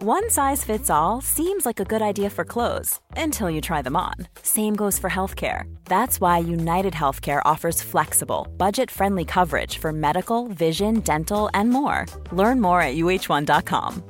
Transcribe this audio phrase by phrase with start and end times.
[0.00, 3.96] One size fits all seems like a good idea for clothes until you try them
[3.96, 4.14] on.
[4.42, 5.62] Same goes for healthcare.
[5.86, 12.06] That's why United Healthcare offers flexible, budget friendly coverage for medical, vision, dental, and more.
[12.30, 14.02] Learn more at uh1.com.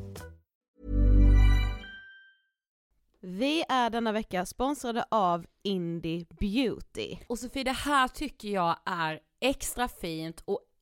[3.21, 7.17] Vi är denna vecka sponsrade av Indie Beauty.
[7.27, 10.61] Och Sofie, det här tycker jag är extra fint och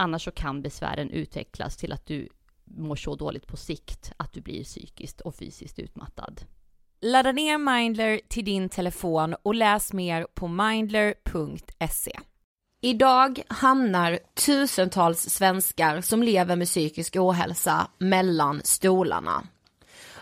[0.00, 2.28] Annars så kan besvären utvecklas till att du
[2.64, 6.40] mår så dåligt på sikt att du blir psykiskt och fysiskt utmattad.
[7.00, 12.18] Ladda ner Mindler till din telefon och läs mer på mindler.se.
[12.80, 19.42] Idag hamnar tusentals svenskar som lever med psykisk ohälsa mellan stolarna.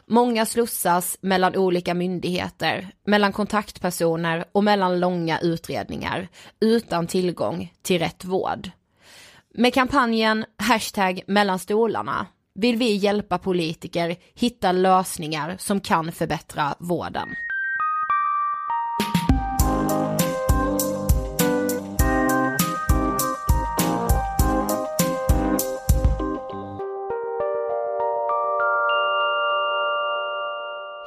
[0.07, 6.29] Många slussas mellan olika myndigheter, mellan kontaktpersoner och mellan långa utredningar
[6.61, 8.71] utan tillgång till rätt vård.
[9.55, 17.29] Med kampanjen hashtag mellan stolarna vill vi hjälpa politiker hitta lösningar som kan förbättra vården.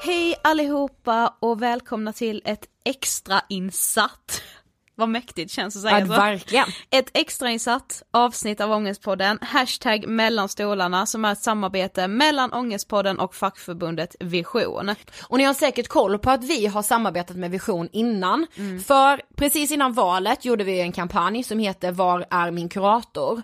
[0.03, 4.40] Hej allihopa och välkomna till ett extrainsatt,
[4.95, 6.11] vad mäktigt känns att säga Ja, så.
[6.11, 6.65] verkligen.
[6.89, 13.35] Ett extrainsatt avsnitt av Ångestpodden, hashtag mellan stolarna som är ett samarbete mellan Ångestpodden och
[13.35, 14.95] fackförbundet Vision.
[15.27, 18.47] Och ni har säkert koll på att vi har samarbetat med Vision innan.
[18.85, 23.41] För precis innan valet gjorde vi en kampanj som heter Var är min kurator?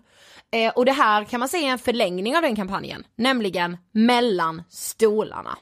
[0.52, 4.64] Eh, och det här kan man säga är en förlängning av den kampanjen, nämligen mellan
[4.70, 5.58] stolarna.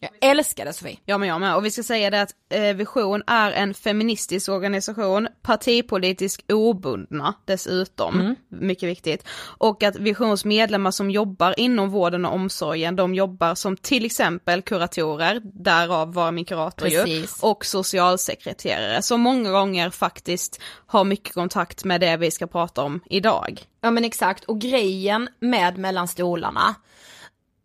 [0.00, 0.98] Jag älskar det Sofie.
[1.04, 4.48] Ja men jag med, och vi ska säga det att eh, Vision är en feministisk
[4.48, 9.28] organisation, partipolitiskt obundna dessutom, mycket viktigt.
[9.58, 14.62] Och att Visions medlemmar som jobbar inom vården och omsorgen, de jobbar som till exempel
[14.62, 21.84] kuratorer, därav var min kurator ju, och socialsekreterare, som många gånger faktiskt har mycket kontakt
[21.84, 23.62] med det vi ska prata om idag.
[23.80, 26.74] Ja men exakt, och grejen med mellan stolarna,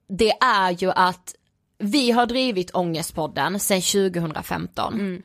[0.10, 1.36] det är ju att
[1.82, 5.24] vi har drivit Ångestpodden sedan 2015.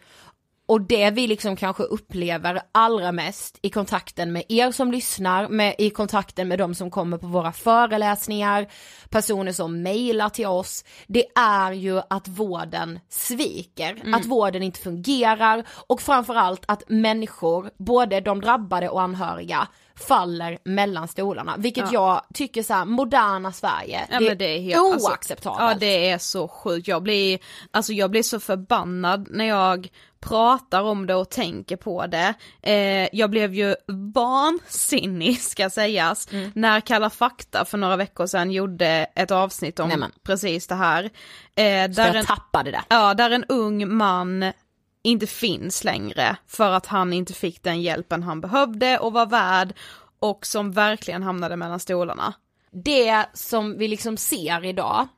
[0.66, 5.74] Och det vi liksom kanske upplever allra mest i kontakten med er som lyssnar, med,
[5.78, 8.66] i kontakten med de som kommer på våra föreläsningar,
[9.08, 15.64] personer som mejlar till oss, det är ju att vården sviker, att vården inte fungerar
[15.68, 22.62] och framförallt att människor, både de drabbade och anhöriga, faller mellan stolarna, vilket jag tycker
[22.62, 25.60] så här, moderna Sverige, Ja, det, det är helt, alltså, oacceptabelt.
[25.60, 27.38] ja det är så sjukt, jag blir,
[27.70, 29.88] alltså jag blir så förbannad när jag
[30.28, 32.34] pratar om det och tänker på det.
[32.62, 33.74] Eh, jag blev ju
[34.14, 36.50] vansinnig ska sägas, Mm.
[36.54, 40.12] när Kalla fakta för några veckor sedan gjorde ett avsnitt om Nämen.
[40.22, 41.04] precis det här.
[41.04, 41.10] Eh,
[41.90, 42.82] där jag en, tappade det.
[42.88, 44.52] ja, där en ung man
[45.02, 49.74] inte finns längre för att han inte fick den hjälpen han behövde och var värd
[50.18, 52.34] och som verkligen hamnade mellan stolarna.
[52.84, 55.08] Det som vi liksom ser idag,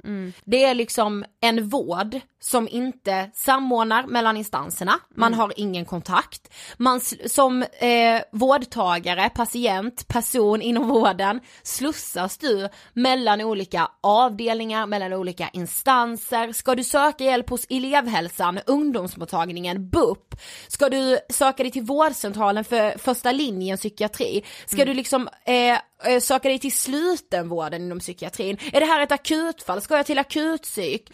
[0.44, 6.54] det är liksom en vård som inte samordnar mellan instanserna, man har ingen kontakt.
[6.76, 15.48] Man som eh, vårdtagare, patient, person inom vården slussas du mellan olika avdelningar, mellan olika
[15.52, 16.52] instanser.
[16.52, 20.34] Ska du söka hjälp hos elevhälsan, ungdomsmottagningen, BUP?
[20.68, 24.44] Ska du söka dig till vårdcentralen för första linjen psykiatri?
[24.66, 25.78] Ska du liksom eh,
[26.20, 28.58] söka dig till slutenvården inom psykiatrin?
[28.72, 29.80] Är det här ett akutfall?
[29.80, 31.10] Ska jag till akutpsyk?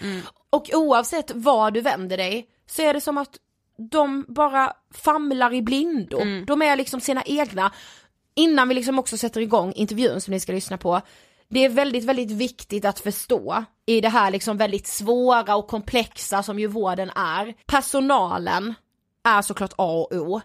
[0.50, 3.36] Och oavsett var du vänder dig så är det som att
[3.90, 6.18] de bara famlar i blindo.
[6.46, 7.72] De är liksom sina egna.
[8.34, 11.00] Innan vi liksom också sätter igång intervjun som ni ska lyssna på.
[11.48, 16.42] Det är väldigt, väldigt viktigt att förstå i det här liksom väldigt svåra och komplexa
[16.42, 17.54] som ju vården är.
[17.66, 18.74] Personalen
[19.24, 20.40] är såklart A och O.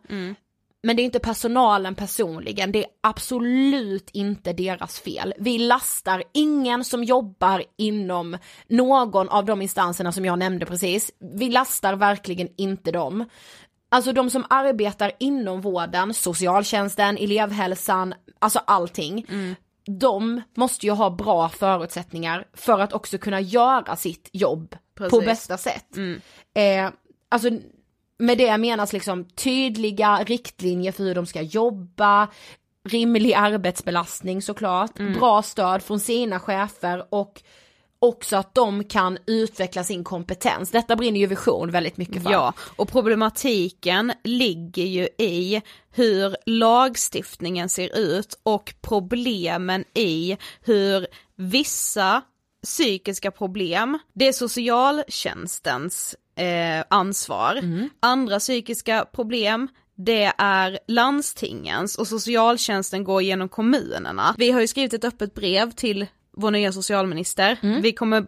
[0.83, 5.33] Men det är inte personalen personligen, det är absolut inte deras fel.
[5.37, 11.12] Vi lastar ingen som jobbar inom någon av de instanserna som jag nämnde precis.
[11.19, 13.25] Vi lastar verkligen inte dem.
[13.91, 19.25] Alltså de som arbetar inom vården, socialtjänsten, elevhälsan, alltså allting.
[20.00, 25.25] De måste ju ha bra förutsättningar för att också kunna göra sitt jobb på Precis.
[25.25, 25.98] bästa sätt.
[26.53, 26.89] Eh,
[27.29, 27.50] alltså
[28.19, 32.27] med det menas liksom tydliga riktlinjer för hur de ska jobba,
[32.89, 37.41] rimlig arbetsbelastning såklart, bra stöd från sina chefer och
[37.99, 40.71] också att de kan utveckla sin kompetens.
[40.71, 42.31] Detta brinner ju Vision väldigt mycket för.
[42.31, 45.61] Ja, och problematiken ligger ju i
[45.91, 52.21] hur lagstiftningen ser ut och problemen i hur vissa
[52.63, 57.60] psykiska problem, det är socialtjänstens eh, ansvar.
[58.00, 64.36] Andra psykiska problem, det är landstingens och socialtjänsten går genom kommunerna.
[64.38, 66.05] Vi har ju skrivit ett öppet brev till
[66.38, 67.58] vår nya socialminister.
[67.81, 68.25] Vi kommer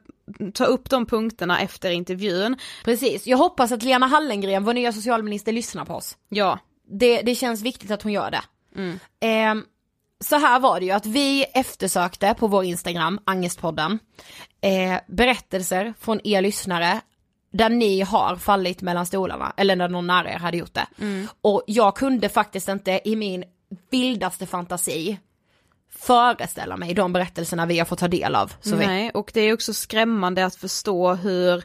[0.53, 2.57] ta upp de punkterna efter intervjun.
[2.83, 6.17] Precis, jag hoppas att Lena Hallengren, vår nya socialminister, lyssnar på oss.
[6.29, 8.41] Ja, Det, det känns viktigt att hon gör det.
[9.27, 9.55] Eh,
[10.23, 13.99] så här var det ju att vi eftersökte på vår Instagram, Angestpodden,
[14.61, 17.01] eh, berättelser från er lyssnare
[17.51, 20.87] där ni har fallit mellan stolarna, eller när någon nära er hade gjort det.
[21.41, 23.43] Och jag kunde faktiskt inte i min
[23.89, 25.19] vildaste fantasi
[25.93, 28.53] föreställa mig de berättelserna vi har fått ta del av.
[28.87, 31.63] Nej, och det är också skrämmande att förstå hur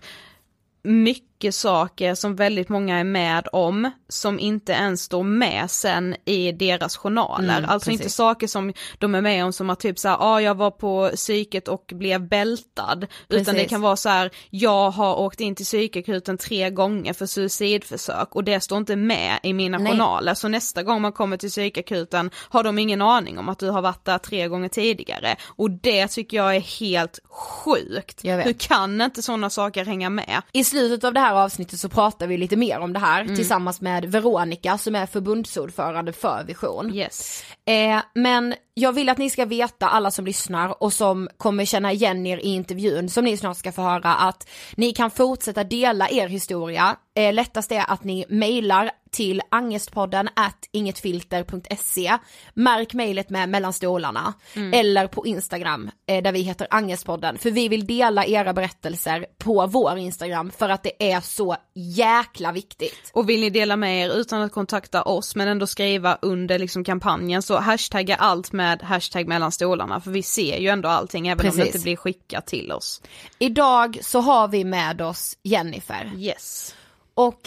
[0.82, 6.52] mycket saker som väldigt många är med om som inte ens står med sen i
[6.52, 7.58] deras journaler.
[7.58, 8.00] Mm, alltså precis.
[8.00, 10.70] inte saker som de är med om som att typ såhär, ja ah, jag var
[10.70, 13.06] på psyket och blev bältad.
[13.28, 13.70] Utan det Precis.
[13.70, 18.44] kan vara så här: jag har åkt in till psykakuten tre gånger för suicidförsök och
[18.44, 19.92] det står inte med i mina Nej.
[19.92, 20.34] journaler.
[20.34, 23.82] Så nästa gång man kommer till psykakuten har de ingen aning om att du har
[23.82, 25.36] varit där tre gånger tidigare.
[25.44, 28.24] Och det tycker jag är helt sjukt.
[28.24, 30.42] Hur kan inte sådana saker hänga med?
[30.52, 33.36] I slutet av det här avsnittet så pratar vi lite mer om det här Mm.
[33.36, 36.94] tillsammans med Veronica som är förbundsordförande för Vision.
[36.94, 37.44] Yes.
[37.66, 41.92] Eh, men jag vill att ni ska veta, alla som lyssnar och som kommer känna
[41.92, 46.10] igen er i intervjun som ni snart ska få höra, att ni kan fortsätta dela
[46.10, 46.96] er historia.
[47.14, 52.18] Eh, lättast är att ni mejlar till angestpodden at ingetfilter.se.
[52.54, 54.34] Märk mejlet med mellan stolarna.
[54.72, 57.38] Eller på Instagram eh, där vi heter Angestpodden.
[57.38, 62.52] För vi vill dela era berättelser på vår Instagram för att det är så jäkla
[62.52, 63.10] viktigt.
[63.12, 66.84] Och vill ni dela med er utan att kontakta oss men ändå skriva under liksom
[66.84, 71.46] kampanjen så hashtagga allt med hashtag mellan stolarna för vi ser ju ändå allting även
[71.46, 71.74] om det Precis.
[71.74, 73.02] inte blir skickat till oss.
[73.38, 76.12] Idag så har vi med oss Jennifer.
[76.16, 76.74] Yes.
[77.14, 77.40] Och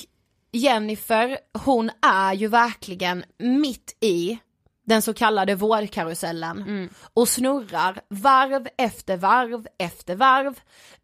[0.51, 4.39] Jennifer, hon är ju verkligen mitt i
[4.85, 10.59] den så kallade vårdkarusellen och snurrar varv efter varv efter varv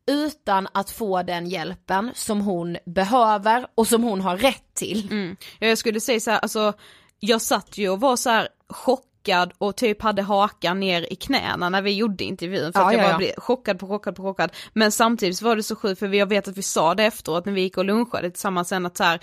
[0.07, 5.07] utan att få den hjälpen som hon behöver och som hon har rätt till.
[5.11, 5.35] Mm.
[5.59, 6.73] Ja, Jag skulle säga så här, alltså
[7.19, 11.69] jag satt ju och var så här chockad och typ hade hakan ner i knäna
[11.69, 13.17] när vi gjorde intervjun för Ja, att jag ja, bara ja.
[13.17, 14.51] blev chockad på chockad på chockad.
[14.73, 17.45] Men samtidigt så var det så sjukt för jag vet att vi sa det efteråt
[17.45, 19.19] när vi gick och lunchade tillsammans sen att så här,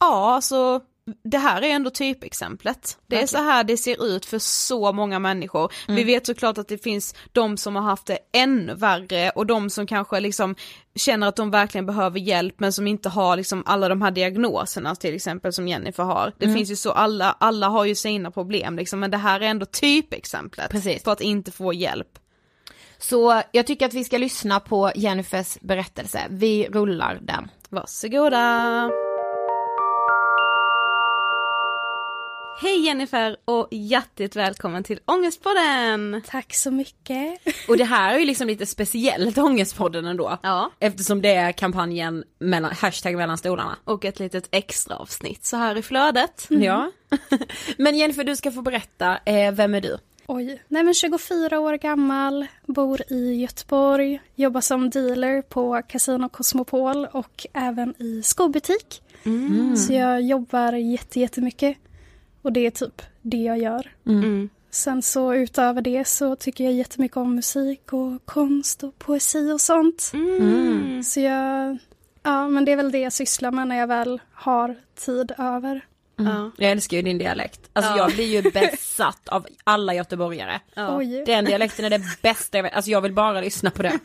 [0.00, 0.80] ja alltså
[1.24, 2.98] det här är ändå typexemplet.
[3.06, 5.72] Det är så här det ser ut för så många människor.
[5.88, 6.06] Vi Mm.
[6.06, 9.86] vet såklart att det finns de som har haft det ännu värre och de som
[9.86, 10.54] kanske liksom
[10.94, 14.94] känner att de verkligen behöver hjälp men som inte har liksom alla de här diagnoserna
[14.94, 16.32] till exempel som Jennifer har.
[16.38, 16.56] Det Mm.
[16.56, 19.66] finns ju så, alla, alla har ju sina problem liksom men det här är ändå
[19.66, 21.02] typexemplet Precis.
[21.02, 22.08] på att inte få hjälp.
[22.98, 26.20] Så jag tycker att vi ska lyssna på Jennifers berättelse.
[26.30, 27.48] Vi rullar den.
[27.68, 28.90] Varsågoda!
[32.58, 36.22] Hej Jennifer och hjärtligt välkommen till Ångestpodden!
[36.26, 37.40] Tack så mycket.
[37.68, 40.38] Och det här är ju liksom lite speciellt Ångestpodden ändå.
[40.42, 40.70] Ja.
[40.78, 43.76] Eftersom det är kampanjen mellan, hashtag mellan stolarna.
[43.84, 46.46] Och ett litet extra avsnitt så här i flödet.
[46.48, 46.90] Ja.
[47.76, 49.98] Men Jennifer du ska få berätta, eh, vem är du?
[50.28, 50.62] Oj.
[50.68, 57.46] Nej men 24 år gammal, bor i Göteborg, jobbar som dealer på Casino Cosmopol och
[57.52, 59.02] även i skobutik.
[59.76, 61.76] Så jag jobbar jätte, jättemycket.
[62.46, 63.92] Och det är typ det jag gör.
[64.06, 64.48] Mm.
[64.70, 69.60] Sen så utöver det så tycker jag jättemycket om musik och konst och poesi och
[69.60, 70.10] sånt.
[70.14, 71.02] Mm.
[71.02, 71.78] Så jag,
[72.22, 74.74] ja men det är väl det jag sysslar med när jag väl har
[75.04, 75.80] tid över.
[76.16, 76.50] Ja.
[76.56, 77.60] Jag älskar ju din dialekt.
[77.72, 77.96] Alltså Ja.
[77.98, 80.60] jag blir ju besatt av alla göteborgare.
[80.74, 80.96] Ja.
[80.96, 81.24] Oj.
[81.26, 82.74] Den dialekten är det bästa jag vet.
[82.74, 83.98] Alltså jag vill bara lyssna på det.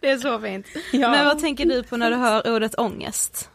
[0.00, 0.66] Det är så fint.
[0.92, 1.10] Ja.
[1.10, 3.50] Men vad tänker du på när du hör ordet ångest?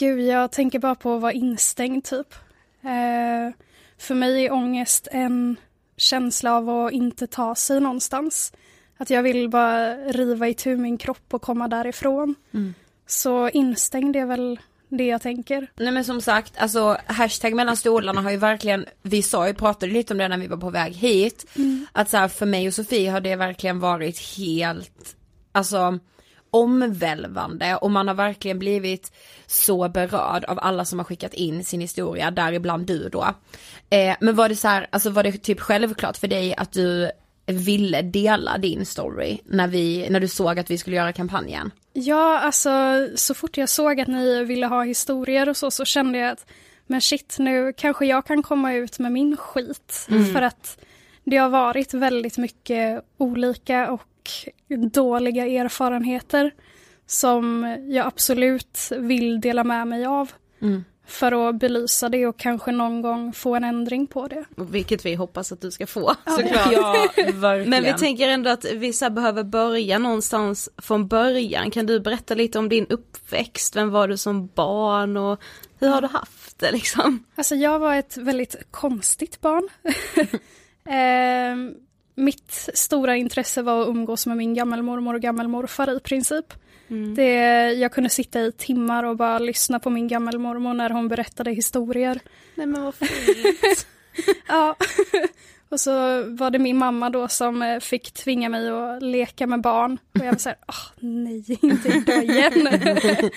[0.00, 2.34] Gud, jag tänker bara på att vara instängd typ.
[2.82, 3.54] Eh,
[3.98, 5.56] för mig är ångest en
[5.96, 8.52] känsla av att inte ta sig någonstans.
[8.96, 12.34] Att jag vill bara riva itu min kropp och komma därifrån.
[13.06, 15.70] Så instängd är väl det jag tänker.
[15.76, 19.92] Nej men som sagt, alltså hashtag mellan stolarna har ju verkligen, vi sa ju, pratade
[19.92, 21.46] lite om det när vi var på väg hit.
[21.92, 25.16] Att så här, för mig och Sofie har det verkligen varit helt,
[25.52, 25.98] alltså
[26.50, 29.12] omvälvande och man har verkligen blivit
[29.46, 33.34] så berörd av alla som har skickat in sin historia, däribland du då.
[33.90, 37.10] Eh, men var det så här, alltså var det typ självklart för dig att du
[37.46, 41.70] ville dela din story när vi, när du såg att vi skulle göra kampanjen?
[41.92, 42.70] Ja, alltså
[43.14, 46.46] så fort jag såg att ni ville ha historier och så, så kände jag att
[46.86, 50.06] men shit, nu kanske jag kan komma ut med min skit.
[50.32, 50.78] För att
[51.24, 54.02] det har varit väldigt mycket olika och
[54.92, 56.50] dåliga erfarenheter
[57.06, 60.32] som jag absolut vill dela med mig av.
[61.06, 64.44] För att belysa det och kanske någon gång få en ändring på det.
[64.56, 66.14] Vilket vi hoppas att du ska få.
[66.72, 67.08] Ja.
[67.66, 71.70] Men vi tänker ändå att vi så behöver börja någonstans från början.
[71.70, 73.76] Kan du berätta lite om din uppväxt?
[73.76, 75.40] Vem var du som barn och
[75.78, 77.24] hur har du haft det liksom?
[77.34, 79.68] Alltså jag var ett väldigt konstigt barn.
[80.88, 81.74] Ehm,
[82.20, 86.54] mitt stora intresse var att umgås med min gammelmormor och gammelmorfar i princip.
[86.88, 87.14] Mm.
[87.14, 87.32] Det,
[87.72, 92.20] jag kunde sitta i timmar och bara lyssna på min gammelmormor när hon berättade historier.
[92.54, 93.86] Nej men vad fint.
[94.46, 94.76] Ja.
[95.68, 99.60] Och så var det min mamma då som eh, fick tvinga mig att leka med
[99.60, 99.98] barn.
[100.12, 102.68] Och jag var såhär, åh nej, inte idag igen.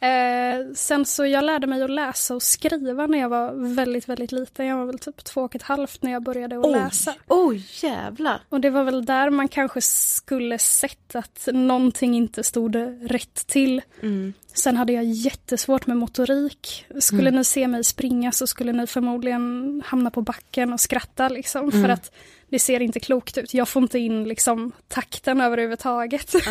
[0.00, 4.32] eh, sen så jag lärde mig att läsa och skriva när jag var väldigt, väldigt
[4.32, 4.66] liten.
[4.66, 6.72] Jag var väl typ två och ett halvt när jag började att Oj.
[6.72, 7.14] läsa.
[7.28, 8.40] Oj jävlar.
[8.48, 12.76] Och det var väl där man kanske skulle sett att någonting inte stod
[13.10, 13.82] rätt till.
[14.02, 14.32] Mm.
[14.54, 16.86] Sen hade jag jättesvårt med motorik.
[17.00, 17.34] Skulle Mm.
[17.38, 21.68] ni se mig springa så skulle ni förmodligen hamna på backen och skratta liksom.
[21.70, 21.82] Mm.
[21.82, 22.14] För att
[22.48, 23.54] det ser inte klokt ut.
[23.54, 26.32] Jag får inte in liksom takten överhuvudtaget.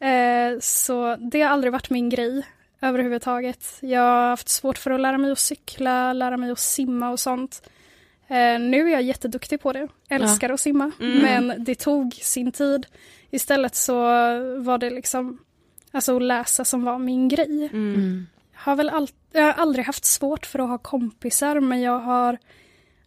[0.00, 2.46] eh, så det har aldrig varit min grej
[2.80, 3.78] överhuvudtaget.
[3.80, 7.20] Jag har haft svårt för att lära mig att cykla, lära mig att simma och
[7.20, 7.70] sånt.
[8.28, 9.88] Eh, nu är jag jätteduktig på det.
[10.08, 10.90] Älskar att simma.
[11.00, 11.18] Mm.
[11.18, 12.86] Men det tog sin tid.
[13.30, 14.02] Istället så
[14.58, 15.38] var det liksom
[15.92, 17.70] Alltså att läsa som var min grej.
[17.72, 18.26] Mm.
[18.54, 22.38] Har väl all, jag har aldrig haft svårt för att ha kompisar men jag har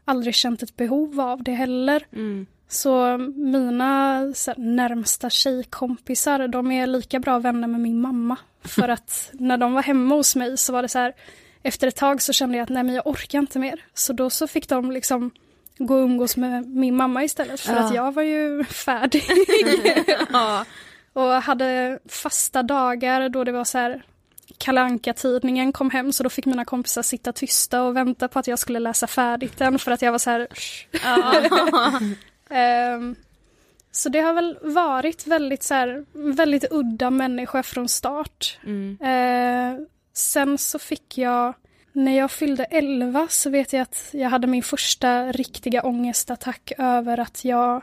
[0.05, 2.05] aldrig känt ett behov av det heller.
[2.11, 2.45] Mm.
[2.71, 8.35] Så mina så här, närmsta tjejkompisar de är lika bra vänner med min mamma.
[8.63, 11.13] För att när de var hemma hos mig så var det så här
[11.63, 13.85] efter ett tag så kände jag att nej men jag orkar inte mer.
[13.93, 15.31] Så då så fick de liksom
[15.77, 17.79] gå och umgås med min mamma istället för Ja.
[17.79, 19.23] att jag var ju färdig.
[20.33, 20.65] Ja.
[21.13, 24.03] Och hade fasta dagar då det var så här
[24.57, 28.47] Kalle Anka-tidningen kom hem så då fick mina kompisar sitta tysta och vänta på att
[28.47, 30.47] jag skulle läsa färdigt den för att jag var så här
[32.51, 33.15] Ehm,
[33.93, 38.59] Så det har väl varit väldigt så här, väldigt udda människa från start.
[38.65, 38.97] Mm.
[39.01, 41.53] Eh, sen så fick jag,
[41.91, 47.19] när jag fyllde 11 så vet jag att jag hade min första riktiga ångestattack över
[47.19, 47.81] att jag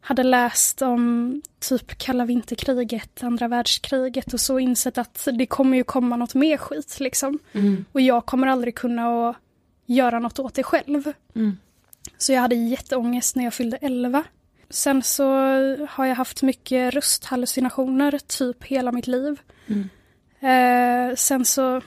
[0.00, 5.84] hade läst om typ kalla vinterkriget, andra världskriget och så insett att det kommer ju
[5.84, 7.38] komma något mer skit liksom.
[7.52, 7.84] Mm.
[7.92, 9.36] Och jag kommer aldrig kunna att
[9.86, 11.12] göra något åt det själv.
[11.34, 11.56] Mm.
[12.18, 14.24] Så jag hade jätteångest när jag fyllde 11.
[14.70, 15.24] Sen så
[15.88, 19.40] har jag haft mycket rösthallucinationer typ hela mitt liv.
[19.66, 19.88] Mm.
[21.10, 21.80] Eh, sen så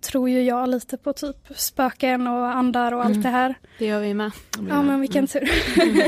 [0.00, 3.22] tror ju jag lite på typ spöken och andar och allt Mm.
[3.22, 3.54] det här.
[3.78, 4.32] Det gör vi med.
[4.68, 5.50] Ja men vilken tur.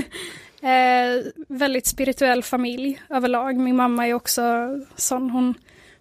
[0.62, 3.56] eh, väldigt spirituell familj överlag.
[3.56, 4.42] Min mamma är också
[4.96, 5.30] sån.
[5.30, 5.54] Hon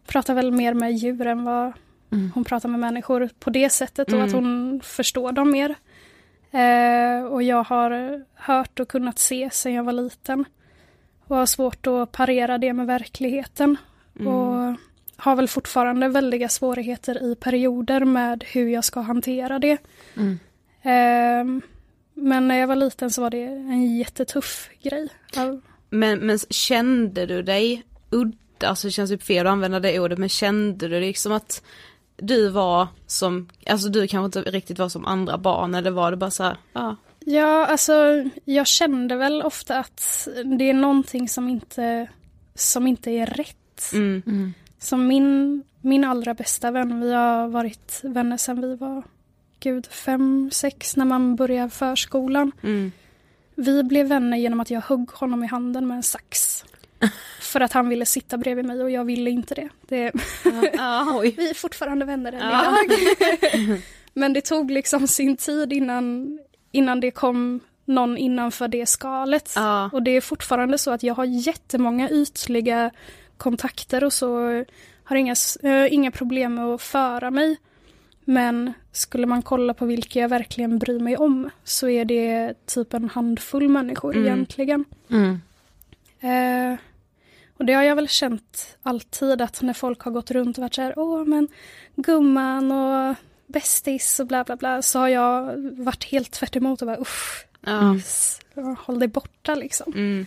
[0.08, 1.74] pratar väl mer med djur än vad
[2.12, 2.32] Mm.
[2.36, 4.26] hon pratar med människor på det sättet och Mm.
[4.26, 5.76] att hon förstår dem mer.
[6.52, 10.46] Eh, och jag har hört och kunnat se sedan jag var liten.
[11.28, 13.78] Och har svårt att parera det med verkligheten.
[14.20, 14.28] Mm.
[14.28, 14.76] Och
[15.18, 19.78] har väl fortfarande väldiga svårigheter i perioder med hur jag ska hantera det.
[20.16, 20.40] Mm.
[20.82, 21.62] Ehm,
[22.14, 25.08] men när jag var liten så var det en jättetuff grej.
[25.90, 30.18] Men, men kände du dig udda, alltså det känns ju fel att använda det ordet,
[30.18, 31.64] men kände du liksom att
[32.18, 36.18] du var som, alltså du kanske inte riktigt var som andra barn eller var det
[36.18, 36.96] bara så här, ja.
[37.28, 37.94] Ja, alltså
[38.46, 42.08] jag kände väl ofta att det är någonting som inte,
[42.56, 43.92] som inte är rätt.
[43.94, 44.54] Mm.
[44.80, 49.04] Som min, min allra bästa vän, vi har varit vänner sedan vi var,
[49.60, 52.52] gud, fem, sex när man börjar förskolan.
[52.64, 52.92] Mm.
[53.56, 56.66] Vi blev vänner genom att jag högg honom i handen med en sax.
[57.42, 59.70] För att han ville sitta bredvid mig och jag ville inte det.
[59.82, 60.12] det
[60.74, 61.34] Ja, oj.
[61.38, 62.78] vi är fortfarande vänner än Ja.
[62.86, 63.80] idag.
[64.14, 66.40] Men det tog liksom sin tid innan,
[66.72, 69.52] innan det kom någon innanför det skalet.
[69.56, 69.90] Ja.
[69.94, 72.92] Och det är fortfarande så att jag har jättemånga ytliga
[73.38, 74.64] kontakter och så
[75.04, 77.58] har inga, eh, inga problem med att föra mig.
[78.26, 82.94] Men skulle man kolla på vilka jag verkligen bryr mig om så är det typ
[82.94, 84.26] en handfull människor Mm.
[84.28, 84.86] egentligen.
[85.10, 85.42] Mm.
[86.26, 86.78] Eh,
[87.58, 90.74] och det har jag väl känt alltid att när folk har gått runt och varit
[90.76, 91.48] så här, åh men
[91.96, 93.16] gumman och
[93.48, 97.46] bästis och bla bla bla, så har jag varit helt tvärt emot och bara usch,
[97.66, 97.96] Ja.
[97.96, 98.40] s-
[98.78, 99.94] håll dig borta liksom.
[99.96, 100.26] Mm.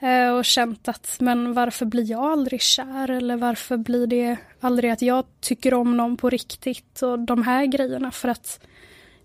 [0.00, 4.90] Eh, och känt att men varför blir jag aldrig kär eller varför blir det aldrig
[4.90, 8.60] att jag tycker om någon på riktigt och de här grejerna för att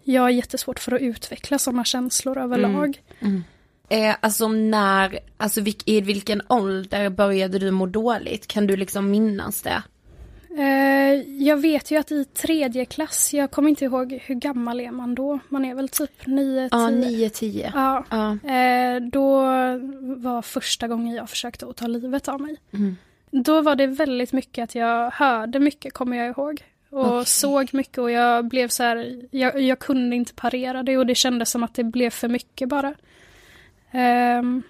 [0.04, 3.02] jag har jättesvårt för att utveckla sådana känslor överlag.
[3.94, 8.48] Eh, alltså när, alltså vilk, i vilken ålder började du må dåligt?
[8.48, 9.84] Kan du liksom minnas det?
[10.58, 14.92] Eh, jag vet ju att i tredje klass, jag kommer inte ihåg hur gammal är
[14.92, 15.40] man då?
[15.50, 17.30] Man är väl typ nio, Ja, tio.
[17.30, 17.72] 9-10.
[17.76, 18.50] Ja, Ja.
[18.52, 19.40] eh, då
[20.02, 22.58] var första gången jag försökte att ta livet av mig.
[22.74, 22.96] Mm.
[23.32, 26.64] Då var det väldigt mycket att jag hörde mycket, kommer jag ihåg.
[26.90, 27.26] Och Okej.
[27.26, 31.16] såg mycket och jag blev så här, jag, jag kunde inte parera det och det
[31.16, 32.94] kändes som att det blev för mycket bara.
[33.94, 34.64] Ehm,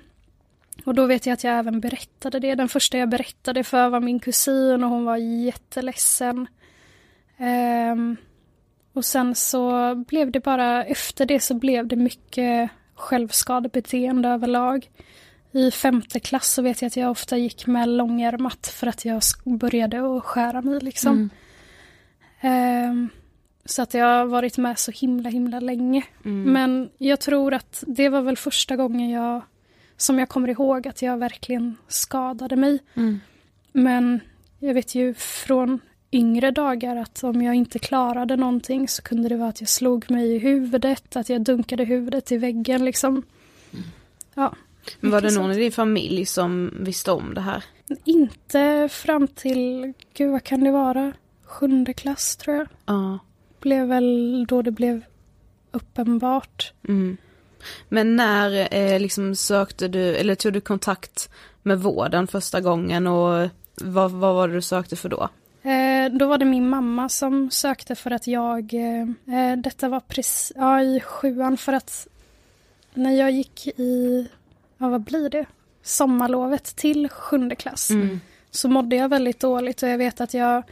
[0.86, 2.55] och då vet jag att jag även berättade det.
[2.55, 6.47] Den första jag berättade för var min kusin och hon var jätteledsen.
[7.38, 8.17] Ehm,
[8.93, 14.89] och sen så blev det bara, efter det så blev det mycket självskadebeteende överlag.
[15.51, 19.21] I femte klass så vet jag att jag ofta gick med långärmat för att jag
[19.43, 21.29] började att skära mig liksom.
[22.41, 22.89] Mm.
[22.91, 23.09] Um,
[23.65, 26.04] så att jag har varit med så himla himla länge.
[26.26, 26.54] Mm.
[26.54, 29.41] Men jag tror att det var väl första gången jag
[29.97, 32.80] som jag kommer ihåg att jag verkligen skadade mig.
[32.93, 33.19] Mm.
[33.71, 34.19] Men
[34.60, 35.80] jag vet ju från
[36.12, 40.12] yngre dagar att om jag inte klarade någonting så kunde det vara att jag slog
[40.12, 43.23] mig i huvudet, att jag dunkade huvudet i väggen liksom.
[43.73, 43.86] Mm.
[44.34, 44.56] Ja.
[44.99, 45.56] Men var det någon sånt.
[45.56, 47.63] i din familj som visste om det här?
[48.06, 51.13] Inte fram till, gud vad kan det vara,
[51.45, 52.67] sjunde klass tror jag.
[52.86, 53.19] Ja.
[53.63, 55.04] Blev väl då det blev
[55.71, 56.73] uppenbart.
[56.88, 57.17] Mm.
[57.89, 61.30] Men när eh, liksom sökte du, eller tog du kontakt
[61.62, 65.30] med vården första gången och vad, vad var det du sökte för då?
[65.69, 69.99] Eh, då var det min mamma som sökte för att jag, eh, eh, detta var
[69.99, 72.08] precis, ja i sjuan för att
[72.93, 74.28] när jag gick i,
[74.78, 75.45] ja vad blir det,
[75.84, 78.19] sommarlovet till sjunde klass mm.
[78.52, 80.63] så mådde jag väldigt dåligt och jag vet att jag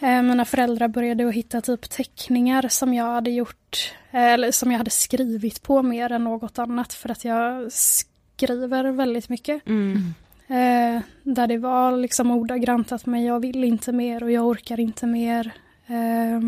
[0.00, 4.78] mina föräldrar började att hitta typ teckningar som jag hade gjort, eh, eller som jag
[4.78, 9.66] hade skrivit på mer än något annat för att jag skriver väldigt mycket.
[9.66, 10.14] Mm.
[10.48, 14.80] Eh, där det var liksom ordagrant att men jag vill inte mer och jag orkar
[14.80, 15.52] inte mer.
[15.86, 16.40] Eh,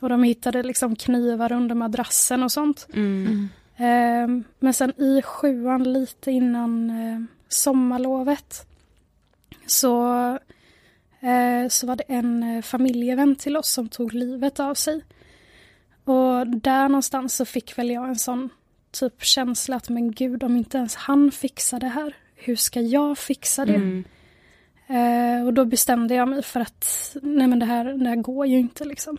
[0.00, 2.86] och de hittade liksom knivar under madrassen och sånt.
[2.94, 3.48] Mm.
[3.76, 8.66] Eh, men sen i sjuan, lite innan eh, sommarlovet,
[9.66, 10.36] så, eh,
[11.68, 15.04] så var det en eh, familjevän till oss som tog livet av sig.
[16.04, 18.48] Och där någonstans så fick väl jag en sån
[18.90, 23.18] typ känsla att men gud om inte ens han fixar det här hur ska jag
[23.18, 23.74] fixa det?
[23.74, 24.04] Mm.
[24.86, 28.46] Eh, och då bestämde jag mig för att nej men det här, det här går
[28.46, 29.18] ju inte liksom.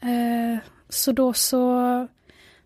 [0.00, 2.08] Eh, så då så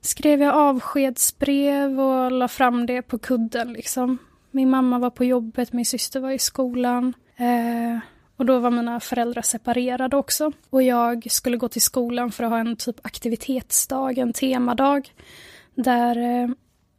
[0.00, 4.18] skrev jag avskedsbrev och la fram det på kudden liksom.
[4.50, 7.14] Min mamma var på jobbet, min syster var i skolan.
[7.36, 7.98] Eh,
[8.40, 10.52] och då var mina föräldrar separerade också.
[10.70, 15.14] Och jag skulle gå till skolan för att ha en typ aktivitetsdag, en temadag.
[15.74, 16.50] Där eh,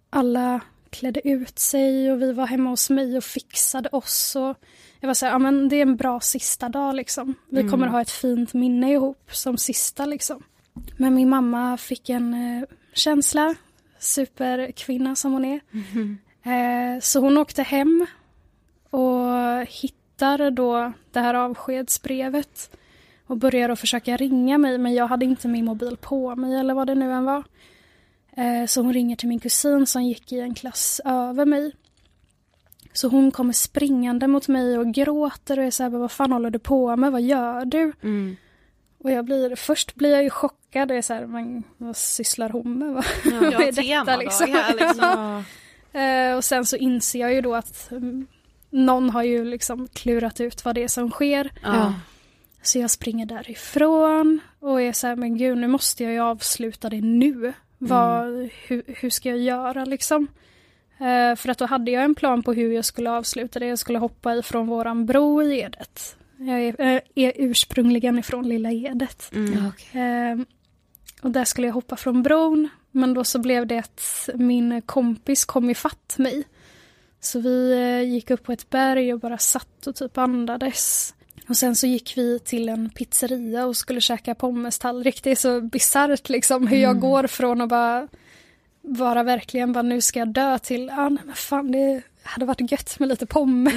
[0.10, 4.36] alla klädde ut sig och vi var hemma hos mig och fixade oss.
[4.36, 4.58] Och
[5.00, 7.36] jag var så här, ja men det är en bra sista dag liksom.
[7.50, 7.72] Vi mm.
[7.72, 10.44] kommer ha ett fint minne ihop som sista liksom.
[10.98, 13.56] Men min mamma fick en eh, känsla,
[14.00, 15.60] superkvinna som hon är.
[15.72, 16.18] Mm.
[16.44, 18.06] Eh, så hon åkte hem
[18.90, 20.01] och hittade
[20.52, 22.78] då det här avskedsbrevet
[23.28, 26.74] och började att försöka ringa mig men jag hade inte min mobil på mig eller
[26.74, 27.44] vad det nu än var.
[28.38, 31.72] Eh, så hon ringer till min kusin som gick i en klass över mig.
[32.94, 36.50] Så hon kommer springande mot mig och gråter och är så här, vad fan håller
[36.50, 37.94] du på med, vad gör du?
[38.04, 38.36] Mm.
[39.04, 42.50] Och jag blir, först blir jag ju chockad, och är så här, men vad sysslar
[42.50, 42.94] hon med?
[42.94, 44.52] Vad, ja, vad är detta liksom?
[44.54, 45.44] Här, liksom.
[46.02, 48.28] uh, och sen så inser jag ju då att um,
[48.72, 51.52] någon har ju liksom klurat ut vad det är som sker.
[51.64, 51.94] Ja.
[52.62, 56.90] Så jag springer därifrån och är så här, men gud nu måste jag ju avsluta
[56.90, 57.54] det nu.
[57.78, 58.50] Vad, mm.
[58.68, 60.28] hur, hur, ska jag göra liksom?
[60.98, 63.66] Eh, för att då hade jag en plan på hur jag skulle avsluta det.
[63.66, 66.16] Jag skulle hoppa ifrån våran bro i Edet.
[66.38, 69.32] Jag är, äh, är ursprungligen ifrån Lilla Edet.
[69.34, 69.56] Mm.
[69.94, 70.46] Eh,
[71.22, 72.70] och där skulle jag hoppa från bron.
[72.92, 76.44] Men då så blev det att min kompis kom ifatt mig.
[77.22, 81.14] Så vi eh, gick upp på ett berg och bara satt och typ andades.
[81.50, 85.24] Och sen så gick vi till en pizzeria och skulle käka pommestallrik.
[85.24, 87.02] Det är så bisarrt liksom hur jag mm.
[87.02, 88.08] går från att bara
[88.82, 92.72] vara verkligen bara nu ska jag dö till, ah, nej men fan det hade varit
[92.72, 93.74] gött med lite pommes.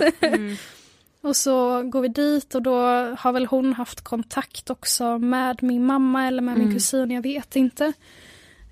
[0.00, 0.56] Mm, mm.
[1.20, 2.76] och så går vi dit och då
[3.18, 6.74] har väl hon haft kontakt också med min mamma eller med min mm.
[6.74, 7.92] kusin, jag vet inte.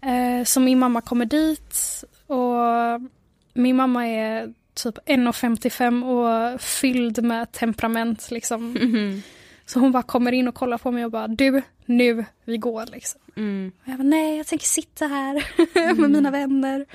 [0.03, 2.61] Eh, så min mamma kommer dit och
[3.55, 8.77] min mamma är typ 1,55 och fylld med temperament liksom.
[8.77, 9.23] Mm.
[9.67, 12.87] Så hon bara kommer in och kollar på mig och bara du, nu, vi går
[12.87, 13.21] liksom.
[13.37, 13.73] Mm.
[13.83, 16.01] Och jag bara nej, jag tänker sitta här mm.
[16.01, 16.87] med mina vänner.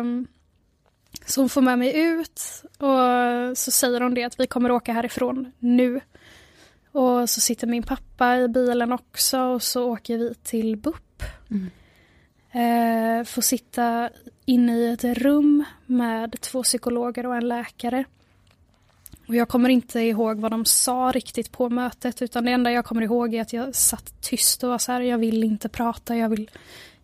[0.00, 0.26] Um,
[1.26, 2.42] så hon får med mig ut
[2.78, 6.00] och så säger hon det att vi kommer åka härifrån nu.
[6.92, 11.22] Och så sitter min pappa i bilen också och så åker vi till BUP.
[11.50, 11.70] Mm.
[12.56, 14.10] Eh, får sitta
[14.44, 18.04] inne i ett rum med två psykologer och en läkare.
[19.28, 22.84] Och jag kommer inte ihåg vad de sa riktigt på mötet utan det enda jag
[22.84, 26.16] kommer ihåg är att jag satt tyst och var så här, jag vill inte prata,
[26.16, 26.50] jag vill,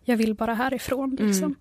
[0.03, 1.11] jag vill bara härifrån.
[1.11, 1.27] Mm.
[1.27, 1.45] Liksom.
[1.45, 1.55] Mm.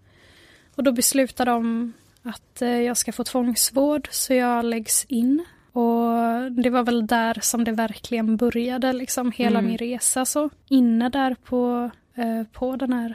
[0.75, 5.45] Och då beslutar de att eh, jag ska få tvångsvård så jag läggs in.
[5.73, 9.69] Och det var väl där som det verkligen började, liksom hela Mm.
[9.69, 10.51] min resa så.
[10.69, 13.15] Inne där på, eh, på den här,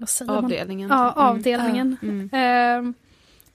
[0.00, 0.44] vad säger man?
[0.44, 0.88] Avdelningen.
[0.90, 1.14] Ja, Mm.
[1.28, 1.96] avdelningen.
[2.02, 2.86] Mm.
[2.88, 2.92] Eh,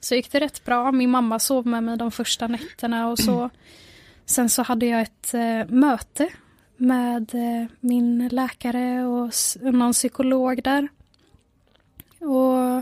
[0.00, 0.92] så gick det rätt bra.
[0.92, 3.50] Min mamma sov med mig de första nätterna och så.
[4.26, 6.28] Sen så hade jag ett eh, möte
[6.76, 9.30] med eh, min läkare och
[9.60, 10.88] någon psykolog där.
[12.18, 12.76] Och,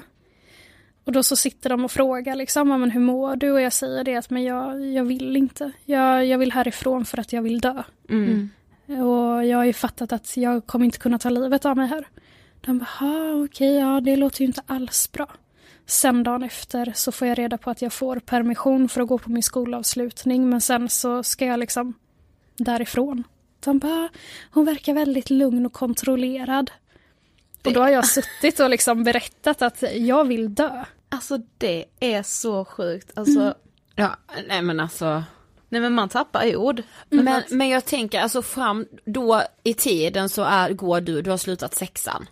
[1.04, 3.50] och då så sitter de och frågar liksom, "Ja, men hur mår du?
[3.50, 5.72] Och jag säger det att men jag, jag vill inte.
[5.84, 7.82] Jag, jag vill härifrån för att jag vill dö.
[8.10, 8.50] Mm.
[8.88, 12.06] Och jag har ju fattat att jag kommer inte kunna ta livet av mig här.
[12.66, 15.26] De bara, "Ha, okej, ja det låter ju inte alls bra.
[15.86, 19.18] Sen dagen efter så får jag reda på att jag får permission för att gå
[19.18, 21.94] på min skolavslutning men sen så ska jag liksom
[22.56, 23.24] därifrån.
[23.60, 24.08] De bara,
[24.50, 26.70] hon verkar väldigt lugn och kontrollerad.
[27.64, 30.84] Och då har jag suttit och liksom berättat att jag vill dö.
[31.08, 33.10] Alltså det är så sjukt.
[33.14, 33.54] Alltså,
[33.94, 34.16] Ja,
[34.48, 35.22] nej men alltså.
[35.68, 36.82] nej men man tappar ord.
[37.08, 41.36] Men, men jag tänker alltså fram då i tiden så är, går du, du har
[41.36, 42.26] slutat sexan.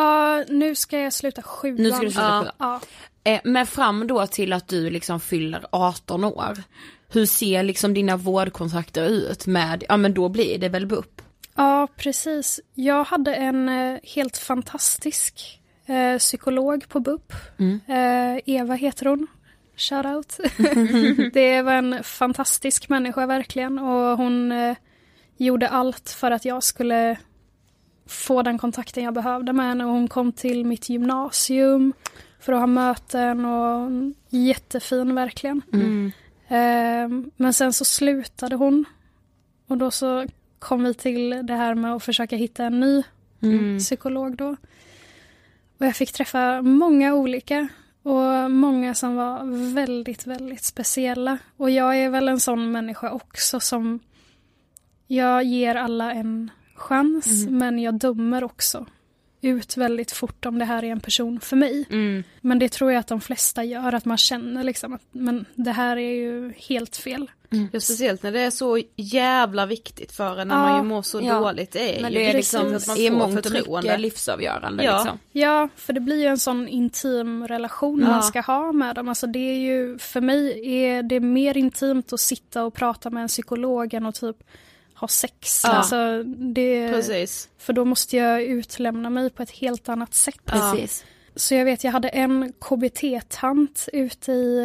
[0.00, 1.76] Ja, nu ska jag sluta sjuan.
[1.76, 2.52] Nu ska du sluta sjuan.
[2.58, 2.80] Ja.
[3.24, 6.58] Eh, men fram då till att du liksom fyller 18 år.
[7.08, 11.22] Hur ser liksom dina vårdkontrakter ut med, ja men då blir det väl BUP?
[11.54, 12.60] Ja, precis.
[12.74, 17.32] Jag hade en eh, helt fantastisk eh, psykolog på BUP.
[17.58, 17.80] Mm.
[17.86, 19.26] Eh, Eva heter hon.
[19.76, 20.40] Shoutout.
[21.32, 24.76] det var en fantastisk människa verkligen och hon eh,
[25.36, 27.16] gjorde allt för att jag skulle
[28.10, 31.92] få den kontakten jag behövde med henne och hon kom till mitt gymnasium
[32.40, 33.90] för att ha möten och
[34.28, 35.62] jättefin verkligen.
[35.72, 36.12] Mm.
[36.48, 38.84] Eh, men sen så slutade hon.
[39.66, 40.26] Och då så
[40.58, 43.02] kom vi till det här med att försöka hitta en ny
[43.42, 43.78] Mm.
[43.78, 44.56] psykolog då.
[45.78, 47.68] Och jag fick träffa många olika.
[48.02, 49.44] Och många som var
[49.74, 51.38] väldigt, väldigt speciella.
[51.56, 54.00] Och jag är väl en sån människa också som...
[55.06, 58.86] Jag ger alla en chans, men jag dömer också
[59.42, 61.84] ut väldigt fort om det här är en person för mig.
[61.90, 62.24] Mm.
[62.40, 65.70] Men det tror jag att de flesta gör, att man känner liksom att men det
[65.70, 67.30] här är ju helt fel.
[67.72, 71.02] Ja, speciellt när det är så jävla viktigt för en när Ja, man ju mår
[71.02, 71.38] så ja.
[71.40, 71.72] dåligt.
[71.72, 73.88] Det är ju det är liksom att man i får mångt och förtroende.
[73.88, 74.96] mycket livsavgörande Ja.
[74.98, 75.18] liksom.
[75.32, 78.08] Ja, för det blir ju en sån intim relation Ja.
[78.08, 79.08] man ska ha med dem.
[79.08, 83.22] Alltså det är ju, för mig är det mer intimt att sitta och prata med
[83.22, 84.36] en psykolog än att typ
[85.00, 85.60] ha sex.
[85.64, 85.70] Ja.
[85.70, 87.48] Alltså det, Precis.
[87.58, 90.44] för då måste jag utlämna mig på ett helt annat sätt.
[90.44, 91.04] Precis.
[91.36, 94.60] Så jag vet, jag hade en KBT-tant ute i,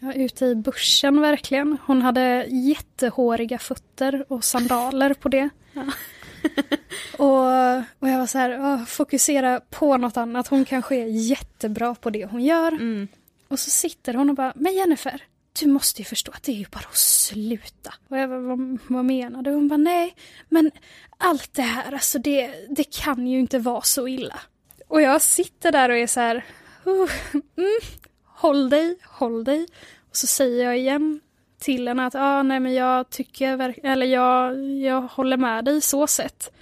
[0.00, 1.76] ja, ute i bussen verkligen.
[1.86, 5.48] Hon hade jättehåriga fötter och sandaler på det.
[7.18, 7.46] och,
[7.98, 10.48] och jag var så här, "Åh, fokusera på något annat.
[10.48, 12.72] Hon kanske är jättebra på det hon gör.
[12.72, 13.08] Mm.
[13.48, 15.22] Och så sitter hon och bara, men Jennifer,
[15.60, 17.94] du måste ju förstå att det är ju bara att sluta.
[18.08, 19.50] Och jag bara, vad, vad menar du?
[19.50, 20.14] Hon bara, nej,
[20.48, 20.70] men
[21.18, 24.40] allt det här, alltså det, det kan ju inte vara så illa.
[24.88, 26.44] Och jag sitter där och är så här,
[26.86, 27.10] "Uh,
[27.56, 27.80] mm,
[28.24, 29.66] håll dig, håll dig.
[30.10, 31.20] Och så säger jag igen
[31.58, 36.06] till henne att, ah, nej men jag tycker, eller jag, jag håller med dig så
[36.06, 36.52] sett.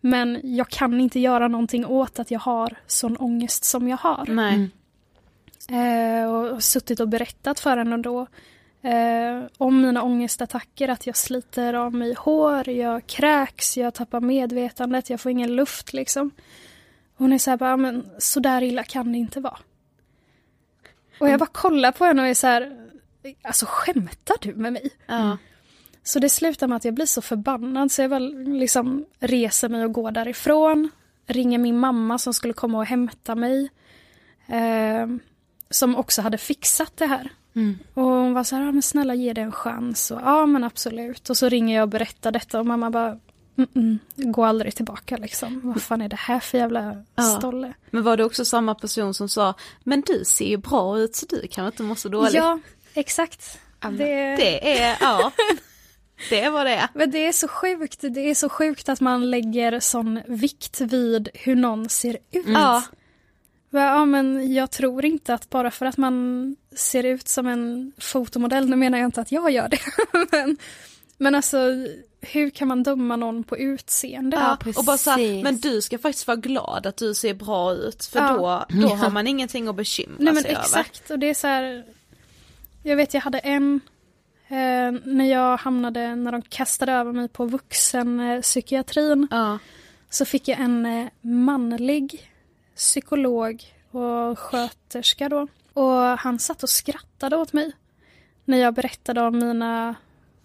[0.00, 4.26] Men jag kan inte göra någonting åt att jag har sån ångest som jag har.
[4.28, 4.70] Nej.
[5.68, 8.26] Eh, och suttit och berättat för henne då
[8.82, 15.10] eh, om mina ångestattacker, att jag sliter av mig hår, jag kräks, jag tappar medvetandet,
[15.10, 16.30] jag får ingen luft liksom.
[17.14, 19.58] Hon är så här bara, men så där illa kan det inte vara.
[21.18, 22.88] Och jag bara kollar på henne och är så här,
[23.42, 24.90] alltså skämtar du med mig?
[25.06, 25.36] Ja.
[26.02, 29.84] Så det slutar med att jag blir så förbannad så jag väl liksom reser mig
[29.84, 30.90] och går därifrån.
[31.26, 33.70] Ringer min mamma som skulle komma och hämta mig.
[34.46, 35.06] Eh,
[35.72, 37.28] som också hade fixat det här.
[37.94, 40.10] Och hon var så här, ah, men snälla ge det en chans.
[40.10, 41.30] Och, ja men absolut.
[41.30, 43.18] Och så ringer jag och berättar detta och mamma bara,
[43.58, 43.98] mm -mm,
[44.32, 45.60] gå aldrig tillbaka liksom.
[45.64, 47.22] Vad fan är det här för jävla Ja.
[47.22, 47.72] stolle?
[47.90, 49.54] Men var det också samma person som sa,
[49.84, 52.34] men du ser ju bra ut så du kan inte må så dåligt.
[52.34, 52.60] Ja,
[52.94, 53.58] exakt.
[53.80, 54.36] Det...
[54.36, 55.32] Det är, ja.
[56.30, 56.88] Det var det.
[56.94, 57.98] Men det är så sjukt.
[58.00, 62.46] Det är så sjukt att man lägger sån vikt vid hur någon ser ut.
[62.46, 62.82] Ja.
[63.74, 68.68] Ja, men jag tror inte att bara för att man ser ut som en fotomodell,
[68.70, 69.78] nu menar jag inte att jag gör det,
[70.32, 70.56] men,
[71.16, 71.58] men alltså
[72.20, 74.36] hur kan man döma någon på utseende?
[74.36, 77.72] Ja, och bara så här, men du ska faktiskt vara glad att du ser bra
[77.72, 78.66] ut för Ja.
[78.68, 81.46] då, då har man ingenting att bekymra Nej men sig exakt, och det är så
[81.46, 81.84] här,
[82.82, 83.80] jag vet jag hade en
[84.48, 89.42] eh, när jag hamnade, när de kastade över mig på vuxenpsykiatrin över.
[89.42, 89.58] Ja.
[90.10, 92.31] så fick jag en eh, manlig
[92.82, 95.46] psykolog och sköterska då.
[95.72, 97.72] Och han satt och skrattade åt mig
[98.44, 99.94] när jag berättade om mina,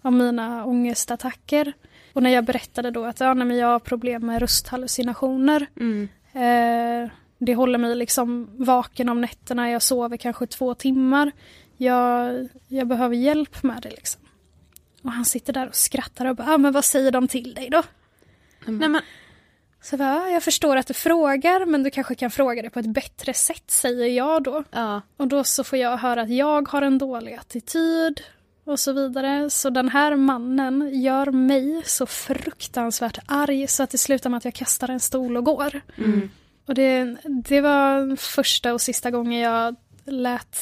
[0.02, 1.72] om mina ångestattacker.
[2.12, 5.66] Och när jag berättade då att ja, nej, men jag har problem med rösthallucinationer.
[5.76, 6.08] Mm.
[6.32, 11.32] Eh, det håller mig liksom vaken om nätterna, jag sover kanske två timmar.
[11.76, 14.20] Jag, jag behöver hjälp med det liksom.
[15.02, 17.70] Och han sitter där och skrattar och bara, ah, men vad säger de till dig
[17.70, 17.82] då?
[18.66, 19.02] Nej men,
[19.82, 22.70] Så jag, bara, "Ja, jag förstår att du frågar men du kanske kan fråga det
[22.70, 24.64] på ett bättre sätt säger jag då.
[24.70, 25.02] ja.
[25.16, 28.20] Och då så får jag höra att jag har en dålig attityd
[28.64, 29.50] och så vidare.
[29.50, 34.44] Så den här mannen gör mig så fruktansvärt arg så att det slutar med att
[34.44, 35.80] jag kastar en stol och går.
[35.98, 36.30] Mm.
[36.66, 40.56] Och det, det var första och sista gången jag lät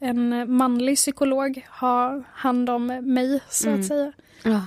[0.00, 3.80] en manlig psykolog ha hand om mig så Mm.
[3.80, 4.12] att säga.
[4.42, 4.60] Ja.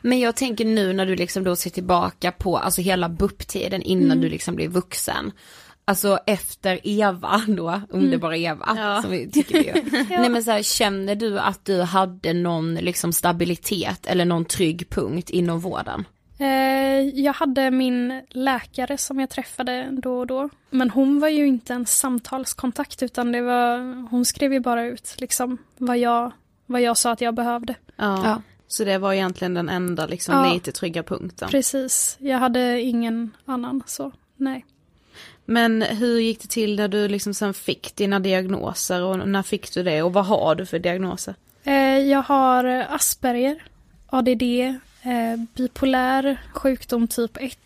[0.00, 4.04] Men jag tänker nu när du liksom då ser tillbaka på alltså hela BUP-tiden innan
[4.10, 4.20] Mm.
[4.20, 5.32] du liksom blev vuxen.
[5.84, 8.82] Alltså efter Eva då, underbara Eva, Mm.
[8.84, 9.02] Ja.
[9.02, 10.08] som vi tycker vi gör.
[10.20, 14.90] Nej men så här, känner du att du hade någon liksom stabilitet eller någon trygg
[14.90, 16.04] punkt inom vården?
[16.38, 20.48] Eh, jag hade min läkare som jag träffade då och då.
[20.70, 23.78] Men hon var ju inte en samtalskontakt utan det var,
[24.10, 26.32] hon skrev ju bara ut liksom vad jag,
[26.66, 27.74] vad jag sa att jag behövde.
[27.96, 28.42] Ja.
[28.72, 30.54] Så det var egentligen den enda liksom Ja.
[30.54, 31.48] lite trygga punkten.
[31.48, 34.64] Precis, jag hade ingen annan så nej.
[35.44, 39.72] Men hur gick det till när du liksom sen fick dina diagnoser och när fick
[39.74, 41.34] du det och vad har du för diagnoser?
[41.64, 43.62] Eh, jag har Asperger,
[44.06, 44.42] ADD,
[45.02, 47.58] eh, bipolär sjukdom typ 1,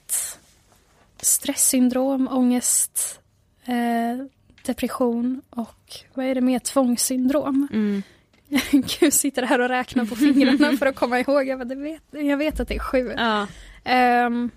[1.20, 3.20] stresssyndrom, ångest,
[3.64, 4.26] eh,
[4.62, 7.68] depression och vad är det mer, tvångssyndrom.
[7.72, 8.02] Mm.
[9.00, 11.46] Gud sitter här och räknar på fingrarna för att komma ihåg.
[11.46, 13.14] Jag, bara, vet, jag vet att det är sju.
[13.16, 13.46] Ja.
[13.84, 14.50] Ehm,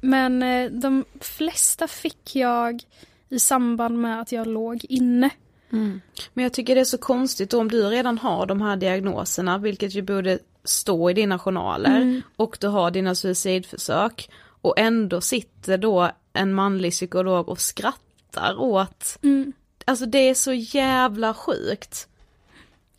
[0.00, 2.82] men eh, de flesta fick jag
[3.28, 5.30] i samband med att jag låg inne.
[6.32, 9.58] Men jag tycker det är så konstigt då om du redan har de här diagnoserna,
[9.58, 15.78] vilket ju borde stå i dina journaler, och du har dina suicidförsök, och ändå sitter
[15.78, 19.18] då en manlig psykolog och skrattar åt,
[19.84, 22.08] alltså det är så jävla sjukt.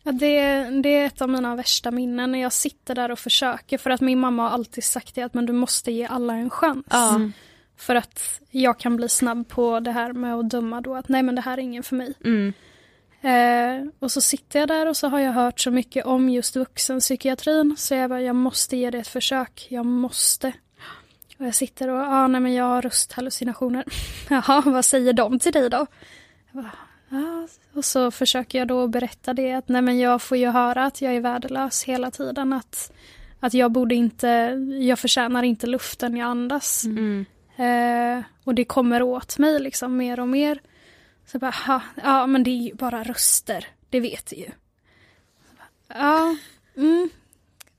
[0.06, 3.78] Ja, det, det är ett av mina värsta minnen när jag sitter där och försöker
[3.78, 6.50] för att min mamma har alltid sagt det att men du måste ge alla en
[6.50, 6.86] chans.
[6.90, 7.20] Ja.
[7.76, 11.22] För att jag kan bli snabb på det här med att döma då att nej
[11.22, 12.14] men det här är ingen för mig.
[12.24, 12.52] Mm.
[13.20, 16.56] Eh, och så sitter jag där och så har jag hört så mycket om just
[16.56, 20.52] vuxenpsykiatrin så jag bara, jag måste ge det ett försök, jag måste.
[21.38, 23.84] Och jag sitter och, ja ah, nej men jag har rösthallucinationer.
[24.28, 25.86] Jaha, vad säger de till dig då?
[26.52, 26.72] Jag bara,
[27.08, 27.48] ja.
[27.74, 31.02] Och så försöker jag då berätta det att nej men jag får ju höra att
[31.02, 32.52] jag är värdelös hela tiden.
[32.52, 32.92] Att,
[33.40, 34.28] att jag borde inte,
[34.80, 36.84] jag förtjänar inte luften jag andas.
[36.84, 37.26] Mm.
[37.56, 40.60] Eh, och det kommer åt mig liksom mer och mer.
[41.26, 44.50] Så jag bara, "Ha, ja men det är ju bara röster, det vet du ju.
[45.88, 46.36] Bara, Ja,
[46.76, 47.10] mm,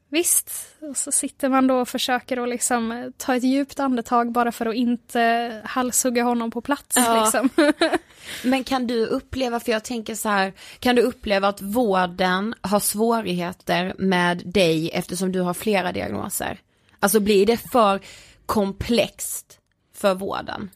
[0.10, 0.52] visst.
[0.80, 4.52] Och så sitter man då och försöker att liksom eh, ta ett djupt andetag bara
[4.52, 6.96] för att inte halshugga honom på plats.
[6.96, 7.24] Ja.
[7.24, 7.50] Liksom.
[8.44, 12.80] Men kan du uppleva, för jag tänker så här, kan du uppleva att vården har
[12.80, 16.60] svårigheter med dig eftersom du har flera diagnoser?
[17.00, 18.00] Alltså blir det för
[18.46, 19.60] komplext
[19.94, 20.70] för vården?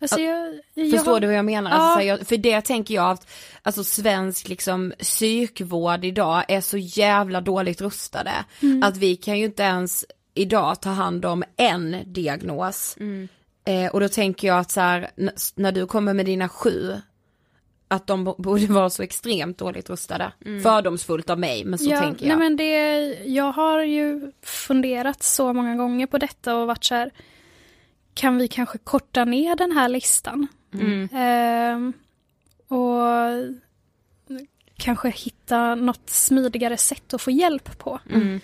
[0.00, 1.70] Alltså jag, jag Förstår har- du vad jag menar?
[1.70, 1.76] Ja.
[1.76, 3.26] Alltså, så här, jag, för det tänker jag att
[3.62, 8.32] alltså, svensk liksom, psykvård idag är så jävla dåligt rustade.
[8.62, 8.82] Mm.
[8.82, 12.96] Att vi kan ju inte ens idag ta hand om en diagnos.
[13.00, 13.28] Mm.
[13.64, 15.10] Eh, och då tänker jag att så här,
[15.54, 16.96] när du kommer med dina sju,
[17.88, 20.32] att de borde vara så extremt dåligt rustade.
[20.62, 22.38] Fördomsfullt av mig, men så ja, tänker jag.
[22.38, 26.94] Nej men det, jag har ju funderat så många gånger på detta och varit så
[26.94, 27.10] här,
[28.18, 30.46] kan vi kanske korta ner den här listan?
[30.74, 31.08] Mm.
[31.12, 31.92] Ehm,
[32.68, 33.02] och
[34.76, 38.00] kanske hitta något smidigare sätt att få hjälp på.
[38.10, 38.40] Mm.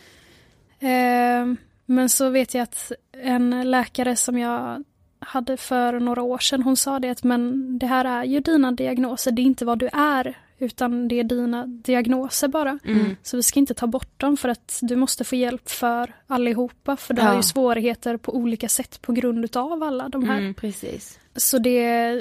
[0.80, 1.56] Ehm,
[1.86, 4.84] men så vet jag att en läkare som jag
[5.18, 8.72] hade för några år sedan, hon sa det att men det här är ju dina
[8.72, 12.78] diagnoser, det är inte vad du är, utan det är dina diagnoser bara.
[12.84, 13.16] Mm.
[13.22, 16.96] Så vi ska inte ta bort dem för att du måste få hjälp för allihopa,
[16.96, 17.28] för du Ja.
[17.28, 20.38] har ju svårigheter på olika sätt på grund utav alla de här.
[20.38, 20.54] Mm.
[20.54, 21.18] Precis.
[21.36, 22.20] Så det,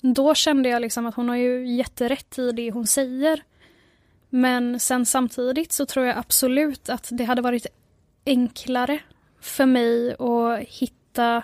[0.00, 3.42] då kände jag liksom att hon har ju jätterätt i det hon säger.
[4.30, 7.66] Men sen samtidigt så tror jag absolut att det hade varit
[8.26, 8.98] enklare
[9.40, 11.42] för mig att hitta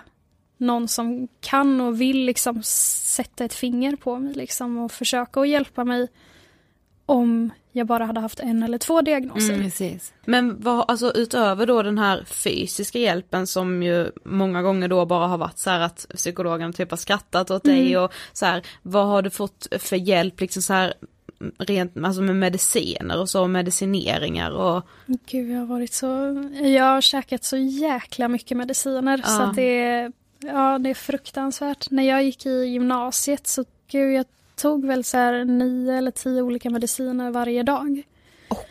[0.56, 5.48] någon som kan och vill liksom sätta ett finger på mig liksom och försöka att
[5.48, 6.08] hjälpa mig
[7.10, 9.54] om jag bara hade haft en eller två diagnoser.
[9.54, 9.98] Mm.
[10.24, 15.26] Men vad, alltså utöver då den här fysiska hjälpen som ju många gånger då bara
[15.26, 19.06] har varit så här att psykologen typ har skrattat åt dig och så här, vad
[19.06, 20.94] har du fått för hjälp liksom så här
[21.58, 26.06] rent alltså med mediciner och så, medicineringar och Gud, jag har varit så...
[26.62, 29.42] Jag har käkat så jäkla mycket mediciner så Ja.
[29.42, 30.12] att det är...
[30.42, 31.90] Ja, det är fruktansvärt.
[31.90, 34.26] När jag gick i gymnasiet så, gud, jag
[34.62, 38.02] tog väl så här nio eller tio olika mediciner varje dag.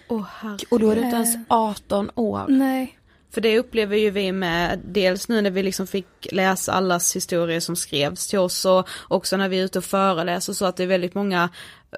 [0.08, 0.68] Åh herregud.
[0.72, 2.46] Och då är du inte ens 18 år.
[2.48, 2.96] Nej.
[3.32, 7.60] För det upplever ju vi med, dels nu när vi liksom fick läsa allas historier
[7.60, 10.84] som skrevs till oss och också när vi är ute och föreläser så att det
[10.84, 11.50] är väldigt många,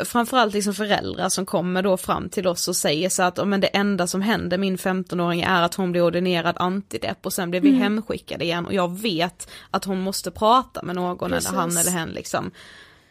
[0.05, 3.61] framförallt liksom föräldrar som kommer då fram till oss och säger så att, "Ja, men
[3.61, 7.61] det enda som händer min 15-åring är att hon blir ordinerad antidepp och sen blir
[7.61, 7.81] vi Mm.
[7.81, 11.49] hemskickade igen och jag vet att hon måste prata med någon Precis.
[11.49, 12.51] eller han eller hen liksom.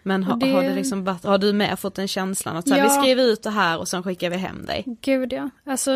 [0.03, 2.69] Men ha, Och det- har, det liksom varit, har du med fått den känslan att
[2.69, 2.89] så här, Ja.
[2.89, 4.85] vi skriver ut det här och sen skickar vi hem dig?
[5.01, 5.51] Gud ja.
[5.67, 5.91] Alltså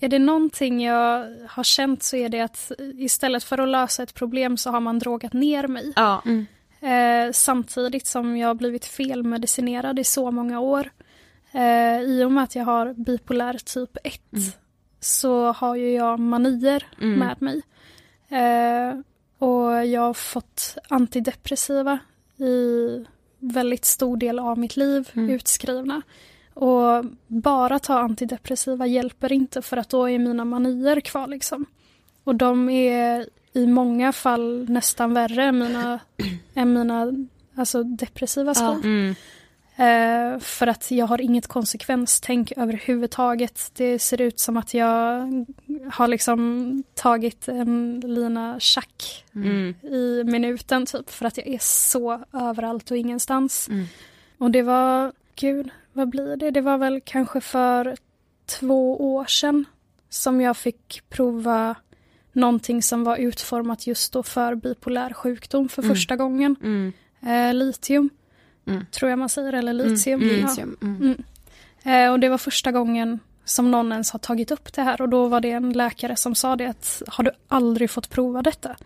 [0.00, 4.14] är det någonting jag har känt så är det att istället för att lösa ett
[4.14, 5.92] problem så har man drogat ner mig.
[5.96, 6.22] Ja.
[6.80, 10.90] Eh, samtidigt som jag har blivit felmedicinerad i så många år.
[11.52, 14.20] Eh, I och med att jag har bipolär typ 1
[15.00, 17.18] så har ju jag manier Mm.
[17.18, 17.62] med mig.
[18.30, 18.98] Eh,
[19.48, 21.98] och jag har fått antidepressiva
[22.36, 23.04] i
[23.38, 26.02] väldigt stor del av mitt liv utskrivna.
[26.54, 31.66] Och bara ta antidepressiva hjälper inte för att då är mina manier kvar liksom.
[32.24, 36.00] Och de är i många fall nästan värre än mina,
[36.54, 37.12] än mina
[37.54, 38.80] alltså depressiva skov.
[38.84, 39.14] Mm.
[39.78, 43.70] Eh, för att jag har inget konsekvenstänk överhuvudtaget.
[43.74, 45.44] Det ser ut som att jag
[45.92, 49.74] har liksom tagit en lina tjack Mm.
[49.82, 53.68] i minuten typ för att jag är så överallt och ingenstans.
[53.68, 53.84] Mm.
[54.38, 56.50] Och det var, gud, vad blir det?
[56.50, 57.96] Det var väl kanske för
[58.46, 59.64] två år sedan
[60.08, 61.74] som jag fick prova
[62.32, 65.94] någonting som var utformat just då för bipolär sjukdom för Mm.
[65.96, 66.56] första gången.
[66.62, 66.92] Mm.
[67.26, 68.10] Eh, litium,
[68.68, 68.86] Mm.
[68.90, 70.22] tror jag man säger, eller litium.
[70.22, 70.40] Mm.
[70.40, 70.48] Ja.
[70.48, 70.76] Litium.
[70.82, 71.22] Mm.
[71.82, 75.08] Eh, och det var första gången som någon ens har tagit upp det här och
[75.08, 78.76] då var det en läkare som sa det att har du aldrig fått prova detta?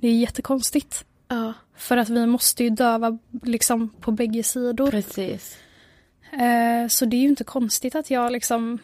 [0.00, 1.04] Det är jättekonstigt.
[1.28, 1.52] Ja.
[1.76, 4.90] För att vi måste ju döva liksom på bägge sidor.
[4.90, 5.58] Precis.
[6.32, 8.78] Eh, så det är ju inte konstigt att jag liksom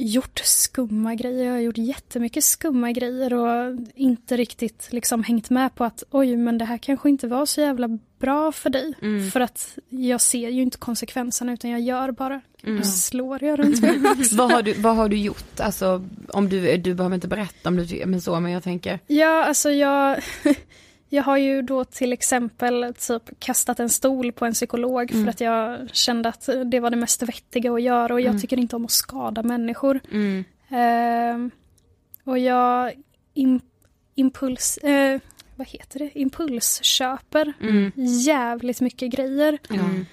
[0.00, 1.44] gjort skumma grejer.
[1.44, 6.36] Jag har gjort jättemycket skumma grejer och inte riktigt liksom hängt med på att oj,
[6.36, 8.94] men det här kanske inte var så jävla bra för dig.
[9.02, 9.30] Mm.
[9.30, 12.40] För att jag ser ju inte konsekvenserna utan jag gör bara.
[12.62, 12.76] Mm.
[12.76, 13.98] Jag slår jag runt mig.
[14.32, 15.60] vad, har du, vad har du gjort?
[15.60, 19.00] Alltså, om du, du behöver inte berätta om du men så, men jag tänker.
[19.06, 20.18] Ja, alltså jag,
[21.08, 25.40] jag har ju då till exempel typ kastat en stol på en psykolog för att
[25.40, 28.84] jag kände att det var det mest vettiga att göra och jag tycker inte om
[28.84, 30.00] att skada människor.
[30.12, 30.44] Mm.
[30.68, 31.50] Ehm,
[32.24, 32.92] och jag
[33.34, 33.60] im,
[34.14, 35.20] impuls, eh,
[35.56, 37.92] vad heter det, impulsköper Mm.
[37.96, 39.58] jävligt mycket grejer.
[39.70, 40.06] Mm.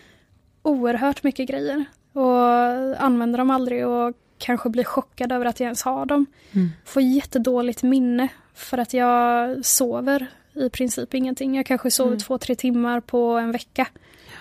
[0.61, 1.85] Oerhört mycket grejer.
[2.13, 6.25] Och använder dem aldrig och kanske blir chockad över att jag ens har dem.
[6.51, 6.69] Mm.
[6.85, 11.55] Får jättedåligt minne för att jag sover i princip ingenting.
[11.55, 13.87] Jag kanske sover två, tre timmar på en vecka.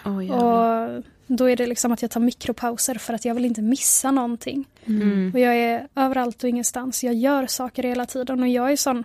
[0.05, 0.99] Jävlar.
[0.99, 4.11] Och då är det liksom att jag tar mikropauser för att jag vill inte missa
[4.11, 4.65] någonting.
[4.85, 5.31] Mm.
[5.35, 7.05] Och jag är överallt och ingenstans.
[7.05, 9.05] Jag gör saker hela tiden och jag är sån.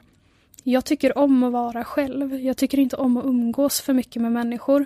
[0.63, 2.35] Jag tycker om att vara själv.
[2.35, 4.85] Jag tycker inte om att umgås för mycket med människor.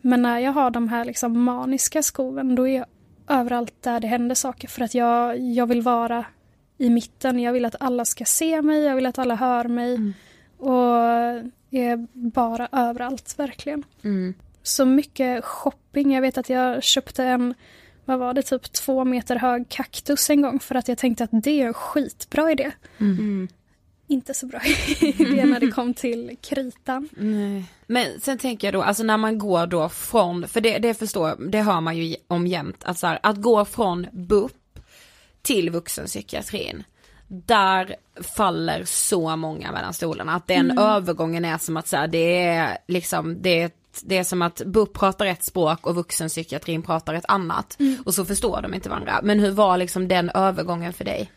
[0.00, 2.86] Men när jag har de här liksom maniska skoven då är jag
[3.28, 6.24] överallt där det händer saker för att jag, jag vill vara
[6.78, 7.40] i mitten.
[7.40, 10.12] Jag vill att alla ska se mig, jag vill att alla hör mig.
[10.62, 11.02] Och
[11.72, 13.84] är bara överallt verkligen.
[14.02, 14.34] Mm.
[14.62, 16.12] Så mycket shopping.
[16.12, 17.54] Jag vet att jag köpte en,
[18.04, 21.30] vad var det, typ två meter hög kaktus en gång för att jag tänkte att
[21.32, 22.70] det är en skitbra idé.
[22.98, 23.48] Mm.
[24.06, 24.60] Inte så bra
[25.00, 27.08] idé när det kom till kritan.
[27.12, 27.64] Nej.
[27.86, 31.50] Men sen tänker jag då, alltså när man går då från, för det, det förstår
[31.50, 34.52] det hör man ju om jämt, att, så här, att gå från BUP
[35.42, 36.84] till vuxenpsykiatrin.
[37.34, 37.96] Där
[38.36, 42.78] faller så många mellan stolarna, att den övergången är som att så här, det är
[42.86, 43.70] liksom, det är
[44.04, 47.78] det är som att BUP pratar ett språk och vuxenpsykiatrin pratar ett annat.
[48.04, 49.20] Och så förstår de inte varandra.
[49.22, 51.30] Men hur var liksom den övergången för dig?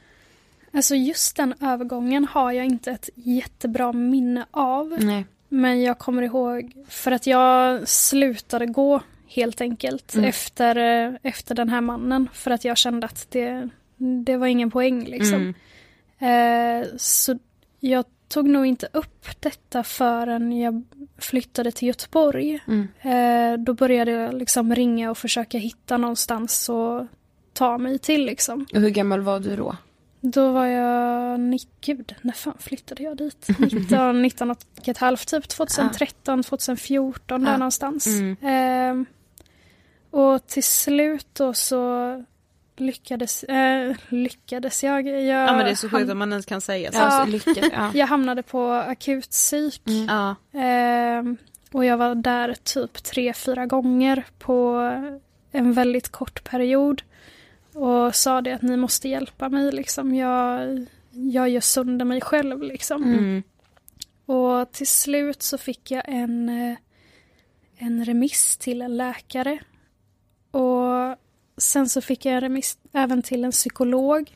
[0.73, 4.97] Alltså just den övergången har jag inte ett jättebra minne av.
[4.99, 5.25] Nej.
[5.49, 11.69] Men jag kommer ihåg, för att jag slutade gå helt enkelt efter, eh, efter den
[11.69, 12.29] här mannen.
[12.33, 15.53] För att jag kände att det, det var ingen poäng liksom.
[16.19, 17.39] Eh, så
[17.79, 20.83] jag tog nog inte upp detta förrän jag
[21.17, 22.59] flyttade till Göteborg.
[23.01, 27.07] Eh, då började jag liksom ringa och försöka hitta någonstans att
[27.53, 28.65] ta mig till liksom.
[28.73, 29.77] Och hur gammal var du då?
[30.21, 33.47] Då var jag, ni- gud, när fan flyttade jag dit?
[33.59, 37.57] 19, 19 och ett halvt, typ 2013, 2014 där Ja.
[37.57, 38.07] någonstans.
[38.07, 38.37] Mm.
[38.41, 39.05] Ehm,
[40.11, 42.23] och till slut då så
[42.79, 45.07] lyckades, eh, lyckades jag.
[45.07, 46.97] jag Ja men det är så sjukt att man ens kan säga så.
[46.97, 47.03] Ja.
[47.03, 47.91] Alltså, lycka, ja.
[47.93, 49.81] Jag hamnade på akutpsyk.
[50.07, 50.35] Ja.
[50.53, 51.37] Ehm,
[51.71, 54.91] och jag var där typ tre, fyra gånger på
[55.51, 57.01] en väldigt kort period.
[57.73, 60.15] Och sa det att ni måste hjälpa mig liksom.
[60.15, 63.03] Jag, jag gör sönder mig själv liksom.
[63.03, 63.43] Mm.
[64.25, 66.77] Och till slut så fick jag en, eh,
[67.77, 69.59] en remiss till en läkare.
[70.51, 71.17] Och
[71.57, 74.35] sen så fick jag remiss även till en psykolog.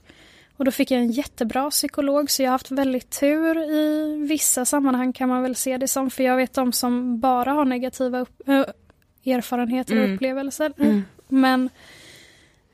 [0.57, 4.65] Och då fick jag en jättebra psykolog så jag har haft väldigt tur i vissa
[4.65, 6.09] sammanhang kan man väl se det som.
[6.09, 8.65] För jag vet de som bara har negativa äh,
[9.25, 10.15] erfarenheter och Mm.
[10.15, 10.73] upplevelser.
[10.77, 11.03] Mm.
[11.27, 11.69] Men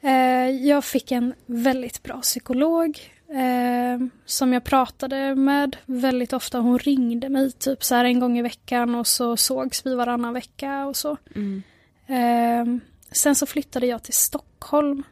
[0.01, 6.59] eh, jag fick en väldigt bra psykolog eh, som jag pratade med väldigt ofta.
[6.59, 10.33] Hon ringde mig typ så här en gång i veckan och så sågs vi varannan
[10.33, 11.17] vecka och så.
[11.35, 11.63] Mm.
[12.07, 12.79] Eh,
[13.15, 15.03] sen så flyttade jag till Stockholm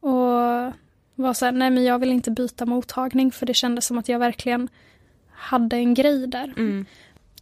[0.00, 0.72] och
[1.14, 4.08] var så här, nej men jag vill inte byta mottagning för det kändes som att
[4.08, 4.68] jag verkligen
[5.32, 6.54] hade en grej där.
[6.56, 6.86] Mm.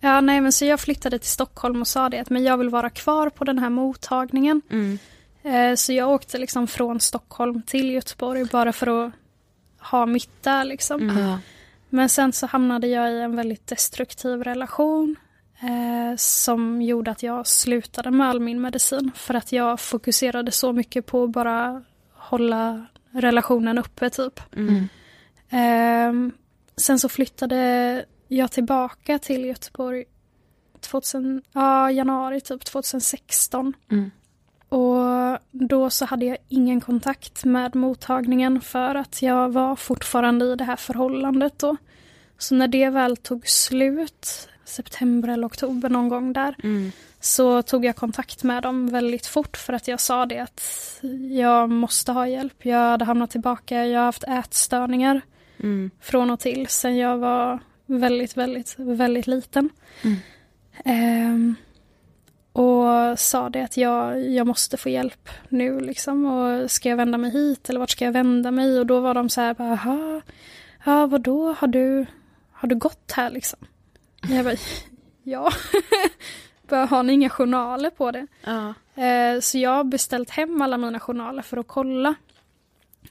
[0.01, 2.69] Ja, nej men så jag flyttade till Stockholm och sa det att men jag vill
[2.69, 4.63] vara kvar på den här mottagningen.
[4.71, 4.99] Mm.
[5.43, 9.13] Eh, Så jag åkte liksom från Stockholm till Göteborg bara för att
[9.81, 11.11] ha mitt där liksom.
[11.11, 11.39] Mm.
[11.89, 15.17] Men sen så hamnade jag i en väldigt destruktiv relation.
[15.61, 19.11] Eh, som gjorde att jag slutade med all min medicin.
[19.15, 21.83] För att jag fokuserade så mycket på att bara
[22.13, 24.41] hålla relationen uppe typ.
[24.57, 24.89] Mm.
[25.51, 26.33] Ehm,
[26.77, 30.05] sen så flyttade jag tillbaka till Göteborg
[30.81, 33.73] 2000, ja, januari typ 2016.
[33.91, 34.11] Mm.
[34.69, 40.57] Och då så hade jag ingen kontakt med mottagningen för att jag var fortfarande i
[40.57, 41.77] det här förhållandet då.
[42.39, 46.93] Så när det väl tog slut, september eller oktober någon gång där, Mm.
[47.21, 50.61] så tog jag kontakt med dem väldigt fort för att jag sa det att
[51.31, 52.65] jag måste ha hjälp.
[52.67, 55.21] Jag hade hamnat tillbaka, jag har haft ätstörningar
[55.61, 55.91] Mm.
[56.01, 59.71] från och till sen jag var väldigt, väldigt, väldigt liten.
[60.05, 60.17] Mm.
[60.85, 61.55] Ehm,
[62.53, 66.27] och sa det att jag, jag måste få hjälp nu liksom.
[66.27, 68.79] Och ska jag vända mig hit eller vart ska jag vända mig?
[68.81, 70.21] Och då var de så här, jaha,
[70.85, 72.07] ja vadå, har du,
[72.53, 73.59] har du gått här liksom?
[74.23, 74.57] Jag bara,
[75.23, 75.53] ja.
[76.69, 78.27] bara, har ni inga journaler på det?
[78.45, 78.75] Ja.
[79.03, 82.15] Eh, Så jag har beställt hem alla mina journaler för att kolla.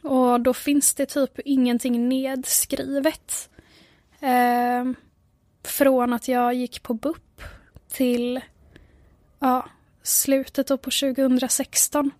[0.01, 3.49] Och då finns det typ ingenting nedskrivet.
[4.19, 4.85] Eh,
[5.63, 7.41] från att jag gick på BUP
[7.87, 8.41] till
[9.39, 9.65] ja,
[10.03, 12.11] slutet på 2016.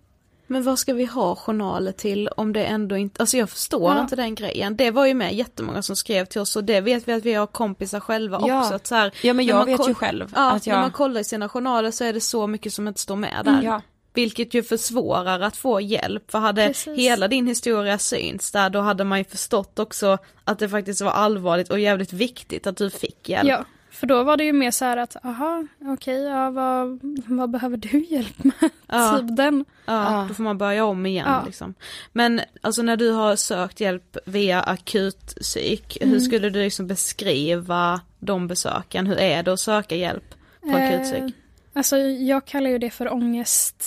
[0.50, 4.00] Men vad ska vi ha journaler till om det ändå inte, alltså jag förstår Ja.
[4.00, 4.76] inte den grejen.
[4.76, 7.34] Det var ju med jättemånga som skrev till oss och det vet vi att vi
[7.34, 8.60] har kompisar själva Ja.
[8.60, 8.74] också.
[8.74, 10.92] Att så här, ja men jag vet ju själv Ja, att när man jag...
[10.92, 13.62] kollar i sina journaler så är det så mycket som inte står med där.
[13.62, 13.82] Ja.
[14.14, 16.98] Vilket ju försvårar att få hjälp, för hade Precis.
[16.98, 21.10] hela din historia synts där då hade man ju förstått också att det faktiskt var
[21.10, 23.48] allvarligt och jävligt viktigt att du fick hjälp.
[23.48, 27.50] Ja, för då var det ju mer så här att, aha, okej, ja, vad, vad
[27.50, 28.54] behöver du hjälp med?
[28.86, 29.18] Ja.
[29.20, 29.64] Typ den.
[29.86, 30.24] Ja, Ja.
[30.28, 31.42] då får man börja om igen Ja.
[31.46, 31.74] liksom.
[32.12, 36.12] Men alltså när du har sökt hjälp via akutpsyk, Mm.
[36.12, 39.06] hur skulle du liksom beskriva de besöken?
[39.06, 41.18] Hur är det att söka hjälp på akutpsyk?
[41.22, 41.30] Eh,
[41.74, 43.84] alltså jag kallar ju det för ångest,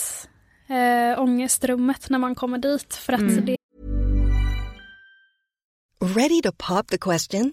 [0.68, 2.94] eh, ångestrummet när man kommer dit.
[2.94, 3.44] För att Mm.
[3.44, 3.56] det
[6.16, 7.52] Ready to pop the question?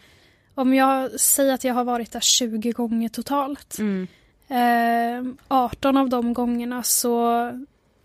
[0.61, 3.77] om jag säger att jag har varit där 20 gånger totalt.
[3.79, 4.07] Mm.
[4.47, 7.51] Eh, 18 av de gångerna så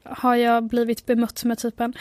[0.03, 1.95] har jag blivit bemött med typ en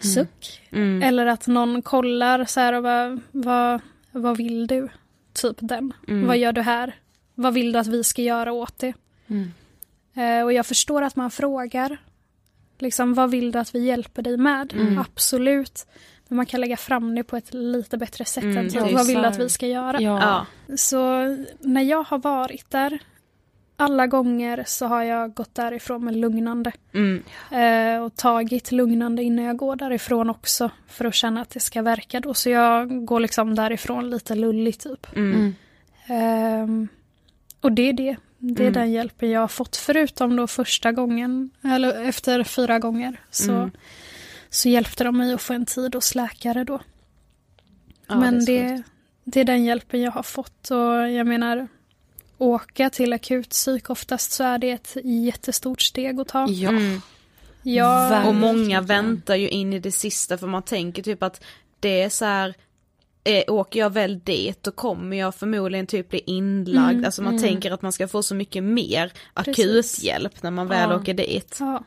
[0.00, 0.62] suck.
[0.70, 1.02] Mm.
[1.02, 3.80] Eller att någon kollar så här och bara, vad,
[4.12, 4.88] vad vill du?
[5.32, 5.92] Typ den.
[6.08, 6.26] Mm.
[6.26, 6.94] Vad gör du här?
[7.34, 8.94] Vad vill du att vi ska göra åt det?
[9.26, 9.52] Mm.
[10.14, 11.98] Eh, och jag förstår att man frågar.
[12.78, 14.72] Liksom, vad vill du att vi hjälper dig med?
[14.72, 14.98] Mm.
[14.98, 15.86] Absolut.
[16.28, 19.16] Men man kan lägga fram det på ett lite bättre sätt Mm, än vad vill
[19.16, 20.00] du så att vi ska göra?
[20.00, 20.46] Ja.
[20.76, 21.00] Så
[21.60, 22.98] när jag har varit där,
[23.76, 26.72] alla gånger så har jag gått därifrån med lugnande.
[26.94, 27.22] Mm.
[27.50, 30.70] Eh, och tagit lugnande innan jag går därifrån också.
[30.88, 32.34] För att känna att det ska verka då.
[32.34, 35.06] Så jag går liksom därifrån lite lullig typ.
[35.16, 35.54] Mm.
[36.06, 36.88] Ehm,
[37.60, 38.16] och det är det.
[38.38, 38.72] Det är Mm.
[38.72, 39.76] den hjälpen jag har fått.
[39.76, 43.20] Förutom då första gången, eller efter fyra gånger.
[43.30, 43.70] Så, Mm.
[44.50, 46.80] Så hjälpte de mig att få en tid hos läkare då.
[48.06, 48.82] Ja, Men det är det,
[49.24, 50.70] det, är den hjälpen jag har fått.
[50.70, 51.68] Och jag menar,
[52.38, 56.48] åka till akutpsyk oftast så är det ett jättestort steg att ta.
[56.48, 56.68] Ja.
[56.68, 57.00] Mm.
[57.62, 61.44] Jag, Och många väntar ju in i det sista för man tänker typ att
[61.80, 62.54] det är så här
[63.24, 66.92] eh, åker jag väl dit då kommer jag förmodligen typ bli inlagd.
[66.94, 67.42] Mm, alltså man mm.
[67.42, 70.96] tänker att man ska få så mycket mer akuthjälp när man väl Ja.
[70.96, 71.56] åker dit.
[71.60, 71.84] Ja.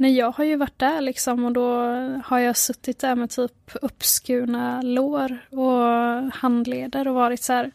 [0.00, 1.76] Nej, jag har ju varit där liksom och då
[2.24, 7.70] har jag suttit där med typ uppskurna lår och handleder och varit så här.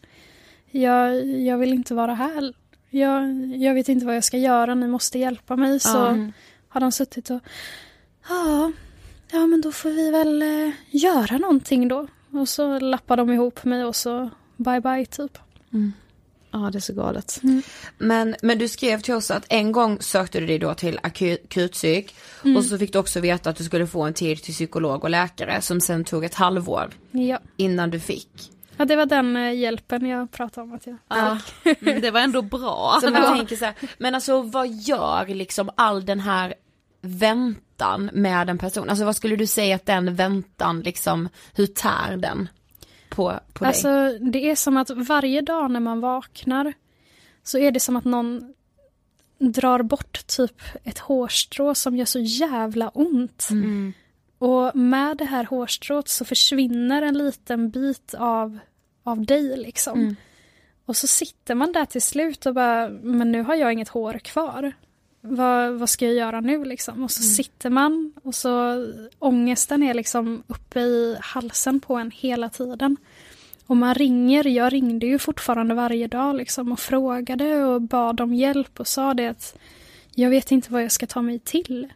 [0.71, 2.53] Jag, jag vill inte vara här.
[2.89, 5.79] Jag, jag vet inte vad jag ska göra, ni måste hjälpa mig.
[5.79, 6.17] Så Ja.
[6.69, 7.39] har de suttit och
[8.29, 8.71] ja,
[9.31, 12.07] ja men då får vi väl eh, göra någonting då.
[12.31, 15.37] Och så lappar de ihop mig och så bye bye typ.
[16.63, 17.41] Ja det är så galet.
[17.97, 21.37] Men, men du skrev till oss att en gång sökte du dig då till aku-
[21.45, 22.57] akutpsyk Mm.
[22.57, 25.09] och så fick du också veta att du skulle få en tid till psykolog och
[25.09, 27.39] läkare som sen tog ett halvår Ja.
[27.57, 28.29] innan du fick.
[28.77, 31.37] ja, det var den eh, hjälpen jag pratade om att jag Ja.
[31.81, 32.97] Mm, det var ändå bra.
[33.01, 36.53] Så man tänker så här, men alltså vad gör liksom all den här
[37.01, 38.89] väntan med en person?
[38.89, 42.49] Alltså vad skulle du säga att den väntan liksom, hur tär den
[43.09, 43.67] på, på dig?
[43.67, 46.73] Alltså det är som att varje dag när man vaknar
[47.43, 48.53] så är det som att någon
[49.39, 53.47] drar bort typ ett hårstrå som gör så jävla ont.
[53.51, 53.93] Mm.
[54.37, 58.59] Och med det här hårstrået så försvinner en liten bit av,
[59.03, 59.99] av dig liksom.
[59.99, 60.15] Mm.
[60.85, 64.19] Och så sitter man där till slut och bara, men nu har jag inget hår
[64.19, 64.73] kvar.
[65.27, 67.03] Vad, vad ska jag göra nu liksom?
[67.03, 68.85] Och så sitter man och så
[69.19, 72.97] ångesten är liksom uppe i halsen på en hela tiden.
[73.67, 78.33] Och man ringer, jag ringde ju fortfarande varje dag liksom och frågade och bad om
[78.33, 79.57] hjälp och sa det att
[80.15, 81.93] jag vet inte vad jag ska ta mig till.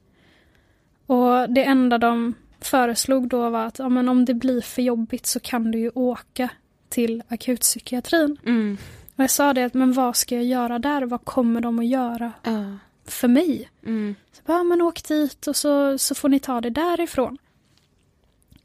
[1.05, 5.25] Och det enda de föreslog då var att ja, men om det blir för jobbigt
[5.25, 6.49] så kan du ju åka
[6.89, 8.37] till akutpsykiatrin.
[8.45, 8.77] Mm.
[9.15, 11.01] Och jag sa det att men vad ska jag göra där?
[11.01, 12.77] Vad kommer de att göra Ja.
[13.09, 13.69] För mig?
[13.85, 14.15] Mm.
[14.31, 17.37] Så bara, men åk dit och så, så får ni ta det därifrån.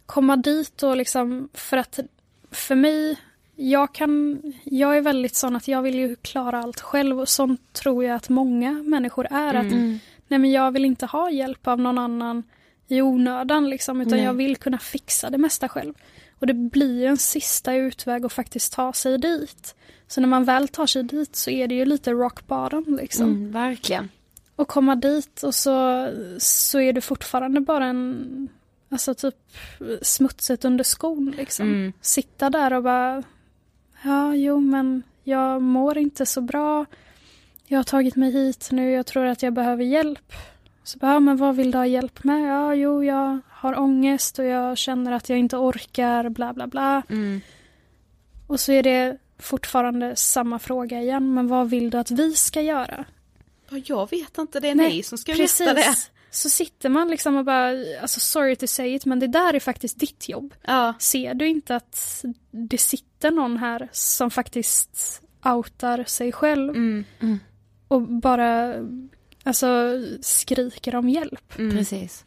[0.06, 2.00] Komma dit och liksom, för att
[2.50, 3.16] för mig,
[3.56, 7.72] jag kan, jag är väldigt sån att jag vill ju klara allt själv och sånt
[7.72, 9.54] tror jag att många människor är.
[9.54, 9.98] Att, Mm.
[10.28, 12.42] nej men jag vill inte ha hjälp av någon annan
[12.88, 14.24] i onödan liksom, utan Nej.
[14.24, 15.94] jag vill kunna fixa det mesta själv.
[16.38, 19.74] Och det blir ju en sista utväg att faktiskt ta sig dit.
[20.06, 23.28] Så när man väl tar sig dit så är det ju lite rock bottom liksom.
[23.28, 24.08] Mm, verkligen.
[24.56, 28.48] Och komma dit och så, så är det fortfarande bara en,
[28.88, 29.34] alltså typ
[30.02, 31.66] smutset under skon liksom.
[31.66, 31.92] Mm.
[32.00, 33.22] Sitta där och bara,
[34.02, 36.86] ja jo men jag mår inte så bra.
[37.66, 40.32] Jag har tagit mig hit nu, jag tror att jag behöver hjälp.
[40.84, 42.50] Så bara, ja, men vad vill du ha hjälp med?
[42.50, 47.02] Ja, jo, jag har ångest och jag känner att jag inte orkar, bla bla bla.
[47.08, 47.40] Mm.
[48.46, 52.60] Och så är det fortfarande samma fråga igen, men vad vill du att vi ska
[52.62, 53.04] göra?
[53.74, 55.94] Ja, Jag vet inte, det är Nej, ni som ska veta det.
[56.30, 57.70] Så sitter man liksom och bara,
[58.02, 60.54] alltså sorry to say it, men det där är faktiskt ditt jobb.
[60.62, 60.94] Ja.
[60.98, 67.04] Ser du inte att det sitter någon här som faktiskt outar sig själv Mm.
[67.88, 68.74] och bara
[69.42, 71.58] alltså, skriker om hjälp?
[71.58, 71.76] Mm.
[71.76, 72.24] Precis.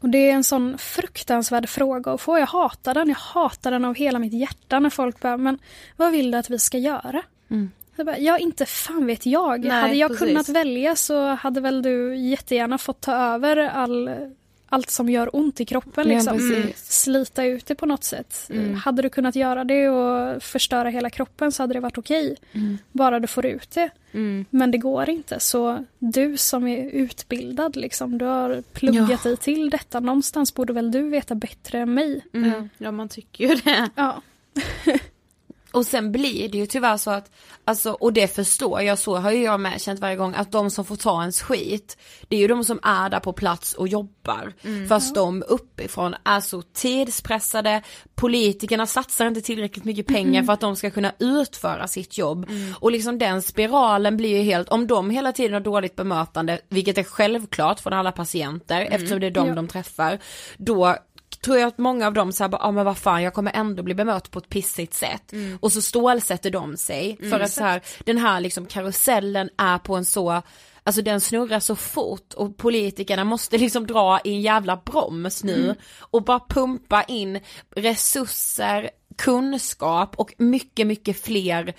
[0.00, 2.38] Och det är en sån fruktansvärd fråga att få.
[2.38, 3.08] Jag hatar den.
[3.08, 5.58] Jag hatar den av hela mitt hjärta när folk bara, men
[5.96, 7.22] vad vill du att vi ska göra?
[7.50, 7.70] Mm.
[7.98, 9.64] Jag bara, ja, inte fan vet jag.
[9.64, 10.26] Nej, hade jag precis.
[10.28, 14.10] kunnat välja så hade väl du jättegärna fått ta över all,
[14.68, 16.08] allt som gör ont i kroppen.
[16.10, 16.38] Ja, Liksom.
[16.38, 17.02] precis.
[17.02, 18.46] Slita ut det på något sätt.
[18.50, 18.74] Mm.
[18.74, 22.36] Hade du kunnat göra det och förstöra hela kroppen så hade det varit okej.
[22.92, 23.90] Bara du får ut det.
[24.12, 24.44] Mm.
[24.50, 25.40] Men det går inte.
[25.40, 30.00] Så du som är utbildad, liksom, du har pluggat dig till detta.
[30.00, 32.24] Någonstans borde väl du veta bättre än mig.
[32.32, 32.68] Mm.
[32.78, 33.90] Ja man tycker ju det.
[33.94, 34.22] Ja.
[35.72, 37.30] Och sen blir det ju tyvärr så att,
[37.64, 40.70] alltså, och det förstår jag, så har ju jag med känt varje gång, att de
[40.70, 41.96] som får ta ens skit,
[42.28, 44.52] det är ju de som är där på plats och jobbar.
[44.88, 47.82] Fast de uppifrån är så tidspressade,
[48.14, 52.50] politikerna satsar inte tillräckligt mycket pengar för att de ska kunna utföra sitt jobb.
[52.80, 56.98] Och liksom den spiralen blir ju helt, om de hela tiden har dåligt bemötande, vilket
[56.98, 59.54] är självklart från alla patienter, eftersom det är de Ja.
[59.54, 60.18] de träffar,
[60.56, 60.96] då
[61.40, 63.82] tror jag att många av dem säger, ja ah, men vad fan jag kommer ändå
[63.82, 65.32] bli bemött på ett pissigt sätt.
[65.60, 69.96] Och så stålsätter de sig för att så här, den här liksom karusellen är på
[69.96, 70.42] en så
[70.88, 75.74] Alltså den snurrar så fort och politikerna måste liksom dra i en jävla broms nu
[76.00, 77.40] och bara pumpa in
[77.76, 81.74] resurser, kunskap och mycket, mycket fler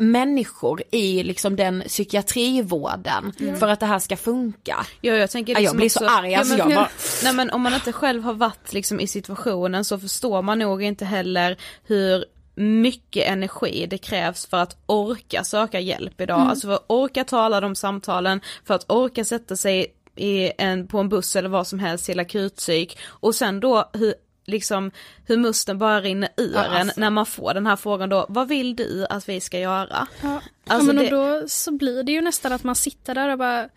[0.00, 4.86] människor i liksom den psykiatrivården för att det här ska funka.
[5.00, 6.90] Ja, jag tänker Ja, jag liksom blir så också- arg, alltså, ja, men, jag bara-
[7.22, 10.82] Nej men om man inte själv har varit liksom i situationen så förstår man nog
[10.82, 12.24] inte heller hur
[12.54, 16.40] mycket energi det krävs för att orka söka hjälp idag.
[16.40, 19.86] Alltså för att orka ta alla de samtalen, för att orka sätta sig
[20.16, 24.14] i en, på en buss eller vad som helst till akutpsyk och sen då hur
[24.48, 24.90] liksom
[25.26, 27.00] hur musten bara rinner ur Ja, en alltså.
[27.00, 30.06] när man får den här frågan då, vad vill du att vi ska göra?
[30.22, 30.40] Ja.
[30.66, 33.28] Alltså ja, men det- och då så blir det ju nästan att man sitter där
[33.28, 33.68] och bara,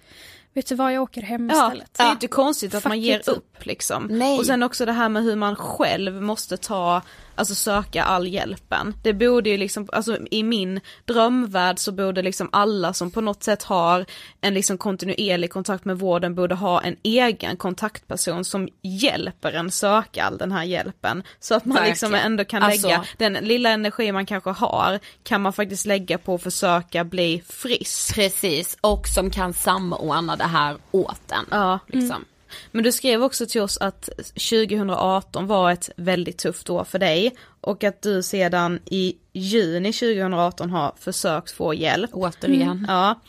[0.54, 1.94] vet du vad, jag åker hem Ja, istället.
[1.98, 4.08] det är inte konstigt att Fuck man ger upp liksom.
[4.12, 4.40] Nej.
[4.40, 7.02] Och sen också det här med hur man själv måste ta,
[7.42, 8.94] alltså söka all hjälpen.
[9.04, 13.44] Det borde ju liksom, alltså i min drömvärld så borde liksom alla som på något
[13.44, 14.06] sätt har
[14.42, 20.24] en liksom kontinuerlig kontakt med vården borde ha en egen kontaktperson som hjälper en söka
[20.24, 21.24] all den här hjälpen.
[21.40, 22.32] Så att man liksom Verkligen.
[22.32, 26.36] ändå kan Alltså- lägga, den lilla energi man kanske har, kan man faktiskt lägga på
[26.36, 28.16] att försöka bli frisk.
[28.16, 31.46] Precis, och som kan samordna det här åt en.
[31.52, 31.80] Ja.
[31.88, 32.26] Liksom.
[32.72, 34.10] Men du skrev också till oss att
[34.50, 40.70] 2018 var ett väldigt tufft år för dig och att du sedan i juni 2018
[40.70, 42.10] har försökt få hjälp.
[42.14, 42.86] Återigen.
[42.88, 43.20] Ja.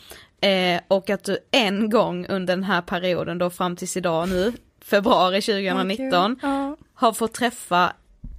[0.49, 4.53] Eh, och att du en gång under den här perioden då fram tills idag nu,
[4.81, 6.77] februari 2019, Ja.
[6.93, 7.93] har fått träffa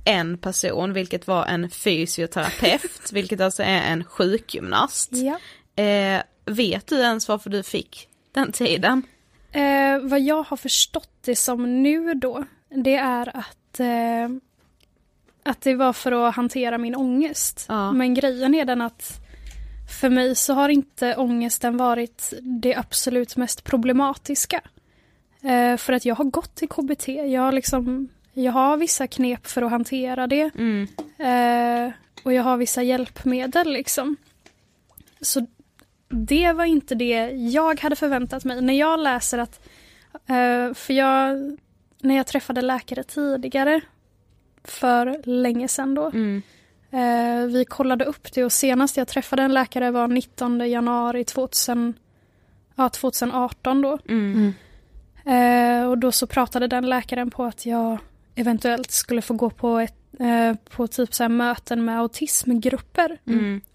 [0.05, 5.11] en person, vilket var en fysioterapeut, vilket alltså är en sjukgymnast.
[5.13, 5.39] Ja.
[5.83, 9.03] Eh, vet du ens varför du fick den tiden?
[9.55, 14.29] Eh, vad jag har förstått det som nu då, det är att, eh,
[15.43, 17.65] att det var för att hantera min ångest.
[17.69, 17.93] Ja.
[17.93, 19.21] Men grejen är den att
[20.01, 24.61] för mig så har inte ångesten varit det absolut mest problematiska.
[25.43, 29.47] Eh, för att jag har gått till KBT, jag har, liksom, jag har vissa knep
[29.47, 30.51] för att hantera det.
[31.19, 31.93] Eh,
[32.23, 34.17] och jag har vissa hjälpmedel liksom.
[35.21, 35.47] Så
[36.09, 38.61] det var inte det jag hade förväntat mig.
[38.63, 39.69] När jag läser att,
[40.13, 41.37] eh, för jag,
[42.01, 43.81] när jag träffade läkare tidigare,
[44.65, 46.07] för länge sedan då,
[46.91, 51.95] eh, vi kollade upp det och senast jag träffade en läkare var 19 januari 2000,
[52.75, 53.99] ja, 2018 då.
[55.31, 57.99] Eh, och då så pratade den läkaren på att jag
[58.35, 59.95] eventuellt skulle få gå på, ett,
[60.71, 63.19] på typ så här möten med autismgrupper.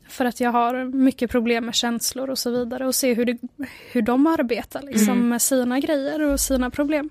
[0.10, 3.38] För att jag har mycket problem med känslor och så vidare och se hur, det,
[3.92, 7.10] hur de arbetar liksom, med sina grejer och sina problem.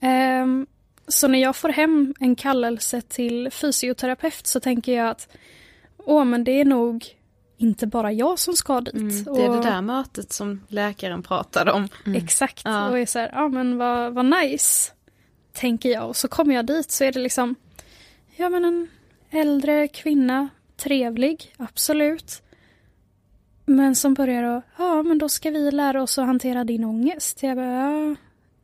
[0.00, 0.66] Ehm,
[1.08, 5.28] så när jag får hem en kallelse till fysioterapeut så tänker jag att
[5.96, 7.06] åh men det är nog
[7.56, 8.94] inte bara jag som ska dit.
[8.94, 11.88] Mm, det är Och- det där mötet som läkaren pratade om.
[12.16, 12.62] Exakt.
[12.64, 12.88] Ja.
[12.90, 14.92] Och är så här, ja men vad, vad nice.
[15.52, 16.08] Tänker jag.
[16.08, 17.54] Och så kommer jag dit så är det liksom,
[18.36, 18.88] ja men en
[19.30, 20.48] äldre kvinna,
[20.82, 22.42] trevlig, absolut.
[23.66, 27.42] Men som börjar att, ja men då ska vi lära oss att hantera din ångest.
[27.42, 28.16] Jag bara, ja,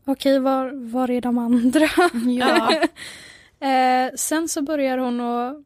[0.04, 1.88] okej var, var är de andra?
[2.38, 2.72] Ja.
[3.68, 5.56] eh, sen så börjar hon att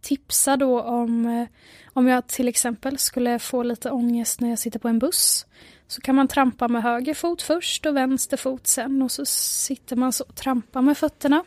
[0.00, 1.46] tipsa då om eh,
[1.94, 5.46] om jag till exempel skulle få lite ångest när jag sitter på en buss
[5.86, 9.96] så kan man trampa med höger fot först och vänster fot sen och så sitter
[9.96, 11.44] man så och trampar med fötterna.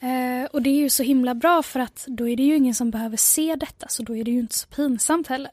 [0.00, 2.74] Eh, och det är ju så himla bra för att då är det ju ingen
[2.74, 5.50] som behöver se detta så då är det ju inte så pinsamt heller.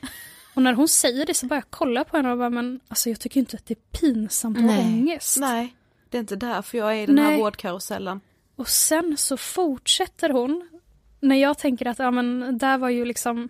[0.54, 3.08] Och när hon säger det så börjar jag kolla på henne och bara, men alltså
[3.10, 4.78] jag tycker inte att det är pinsamt Nej.
[4.80, 5.36] ångest.
[5.40, 5.74] Nej,
[6.08, 7.38] det är inte därför jag är i den här Nej.
[7.40, 8.20] vårdkarusellen.
[8.56, 10.68] Och sen så fortsätter hon,
[11.20, 13.48] när jag tänker att, ja men där var ju liksom,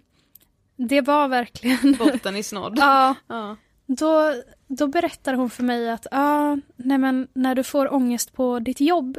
[0.77, 2.75] det var verkligen, Botten i snodd.
[2.79, 3.57] ja, Ja.
[3.87, 4.35] då,
[4.67, 8.81] då berättar hon för mig att, ja, nej men när du får ångest på ditt
[8.81, 9.19] jobb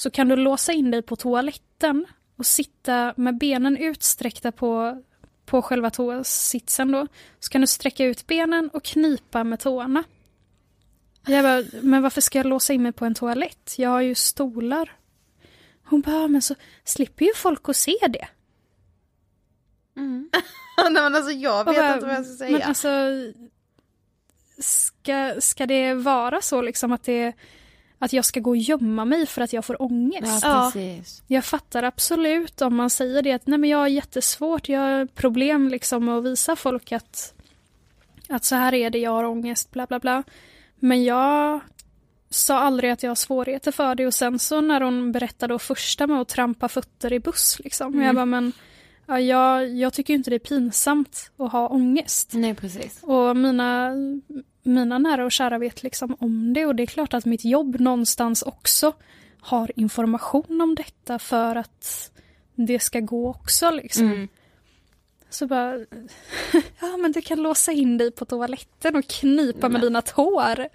[0.00, 5.02] så kan du låsa in dig på toaletten och sitta med benen utsträckta på,
[5.46, 7.06] på själva toasitsen då.
[7.40, 10.04] Så kan du sträcka ut benen och knipa med tårna.
[11.26, 13.74] Jag bara, men varför ska jag låsa in mig på en toalett?
[13.78, 14.96] Jag har ju stolar.
[15.84, 18.28] Hon bara, men så slipper ju folk att se det.
[20.82, 22.58] Nej men alltså jag vet bara, inte vad jag ska säga.
[22.58, 22.88] Men alltså,
[24.58, 27.32] ska, ska det vara så liksom att, det,
[28.02, 30.42] att jag ska gå och gömma mig för att jag får ångest?
[30.42, 31.22] Ja, precis.
[31.26, 35.06] Jag fattar absolut om man säger det att nej men jag har jättesvårt, jag har
[35.06, 37.34] problem liksom med att visa folk att,
[38.28, 40.22] att så här är det, jag har ångest, bla bla bla.
[40.76, 41.60] Men jag
[42.30, 45.62] sa aldrig att jag har svårigheter för det och sen så när hon berättade och
[45.62, 48.02] första med att trampa fötter i buss liksom.
[48.02, 48.52] Jag bara men
[49.10, 52.30] ja, jag, jag tycker inte det är pinsamt att ha ångest.
[52.32, 53.02] Nej, precis.
[53.02, 53.92] Och mina,
[54.62, 57.80] mina nära och kära vet liksom om det och det är klart att mitt jobb
[57.80, 58.92] någonstans också
[59.40, 62.10] har information om detta för att
[62.54, 64.28] det ska gå också liksom.
[65.30, 65.74] Så bara,
[66.80, 70.68] ja men du kan låsa in dig på toaletten och knipa med dina tår.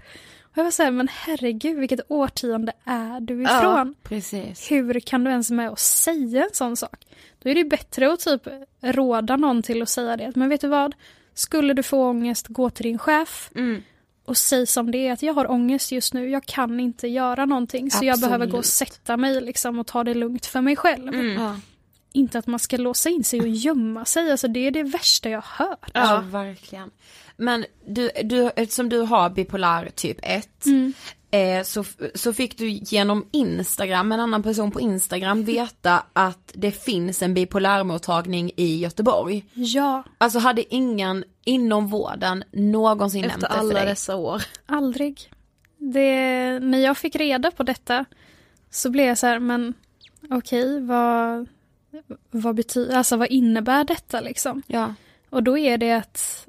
[0.55, 3.95] Och jag var såhär, men herregud vilket årtionde är du ifrån?
[4.03, 4.71] Precis.
[4.71, 7.05] Hur kan du ens med att säga en sån sak?
[7.43, 8.47] Då är det ju bättre att typ
[8.81, 10.31] råda någon till att säga det.
[10.35, 10.95] Men vet du vad?
[11.33, 13.83] Skulle du få ångest, gå till din chef Mm.
[14.25, 17.45] och säg som det är att jag har ångest just nu, jag kan inte göra
[17.45, 20.75] någonting så jag behöver gå och sätta mig liksom och ta det lugnt för mig
[20.75, 21.15] själv.
[21.15, 21.59] Ja.
[22.11, 25.29] Inte att man ska låsa in sig och gömma sig, alltså det är det värsta
[25.29, 25.91] jag har hört.
[25.93, 26.91] Ja, verkligen.
[27.37, 30.93] Men du, du, eftersom du har bipolär typ 1 Mm.
[31.31, 31.83] eh, så,
[32.15, 37.33] så fick du genom Instagram, en annan person på Instagram veta att det finns en
[37.33, 39.45] bipolärmottagning i Göteborg.
[39.53, 43.85] Ja, Alltså hade ingen inom vården någonsin nämnt Efter det för alla dig?
[43.85, 44.43] dessa år.
[44.65, 45.31] aldrig.
[45.77, 48.05] Det, när jag fick reda på detta
[48.71, 49.73] så blev jag så här, men
[50.29, 51.47] okej, vad,
[52.31, 54.61] vad betyder, alltså vad innebär detta liksom?
[54.67, 54.93] Ja.
[55.29, 56.47] Och då är det att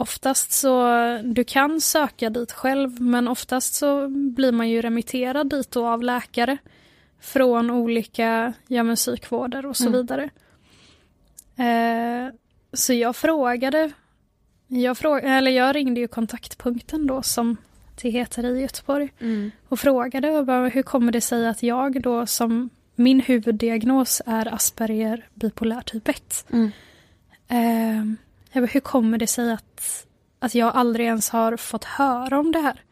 [0.00, 0.92] oftast så,
[1.24, 6.02] du kan söka dit själv men oftast så blir man ju remitterad dit då av
[6.02, 6.58] läkare
[7.20, 10.30] från olika ja, men psykvårder och så vidare.
[11.56, 12.34] Eh,
[12.72, 13.90] så jag frågade,
[14.66, 17.56] jag, fråg, eller jag ringde ju kontaktpunkten då som
[18.02, 19.08] det heter i Göteborg
[19.68, 24.54] och frågade och bara, hur kommer det sig att jag då som min huvuddiagnos är
[24.54, 26.46] Asperger bipolär typ 1.
[26.52, 26.70] Mm.
[27.48, 30.06] Eh, jag bara, hur kommer det sig att,
[30.38, 32.82] att jag aldrig ens har fått höra om det här?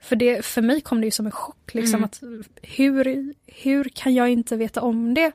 [0.00, 1.74] För, det, för mig kom det ju som en chock.
[1.74, 2.22] Liksom, att
[2.62, 5.32] hur, hur kan jag inte veta om det?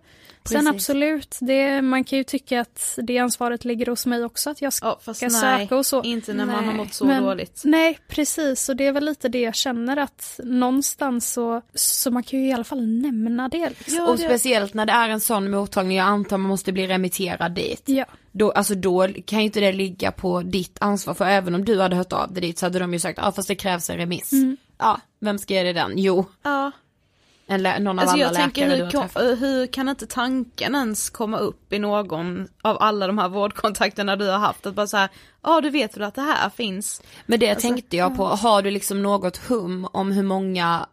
[0.49, 0.69] Sen Precis.
[0.75, 4.49] absolut, det, man kan ju tycka att det ansvaret ligger hos mig också.
[4.49, 6.03] Att jag ska Ja fast ska nej, söka och så.
[6.03, 6.75] inte när man har Nej.
[6.75, 7.61] mått så Men- dåligt.
[7.63, 8.69] Nej, precis.
[8.69, 12.47] Och det är väl lite det jag känner att någonstans så, så man kan ju
[12.47, 13.69] i alla fall nämna det.
[13.69, 14.07] Liksom.
[14.07, 17.83] och speciellt när det är en sån mottagning, jag antar man måste bli remitterad dit.
[17.85, 21.65] Ja, Då, alltså då kan ju inte det ligga på ditt ansvar, för även om
[21.65, 23.89] du hade hört av dig dit så hade de ju sagt, ja fast det krävs
[23.89, 24.31] en remiss.
[24.79, 25.91] Ja, vem ska ge dig den?
[25.95, 26.71] Jo, Ja.
[27.57, 29.23] Lä- någon av Alltså alla jag tänker hur, har kom, träffat.
[29.23, 34.29] hur kan inte tanken ens komma upp i någon av alla de här vårdkontakterna du
[34.29, 34.65] har haft?
[34.65, 35.09] Att bara så här,
[35.43, 37.01] ja du vet väl att det här finns?
[37.25, 40.85] Men det tänkte jag på, har du liksom något hum om hur många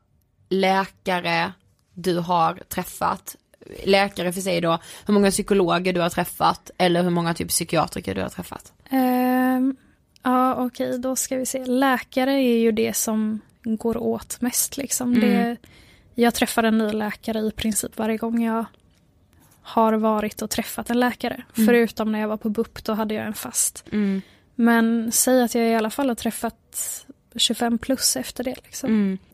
[0.48, 1.52] läkare
[1.94, 3.36] du har träffat?
[3.84, 8.14] Läkare för sig då, hur många psykologer du har träffat eller hur många typ psykiatriker
[8.14, 8.72] du har träffat?
[8.90, 9.76] Ehm,
[10.22, 11.64] ja okej, då ska vi se.
[11.66, 14.76] Läkare är ju det som går åt mest.
[14.76, 15.20] Liksom.
[15.20, 15.56] Det,
[16.20, 18.64] jag träffar en ny läkare i princip varje gång jag
[19.62, 21.42] har varit och träffat en läkare.
[21.66, 23.84] Förutom när jag var på BUP, då hade jag en fast.
[24.54, 27.06] Men säg att jag i alla fall har träffat
[27.36, 28.54] 25 plus efter det.
[28.64, 28.90] Liksom.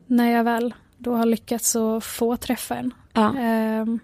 [0.07, 2.95] När jag väl då har lyckats att få träffa en.
[3.13, 3.37] Ja.
[3.39, 3.99] Ehm,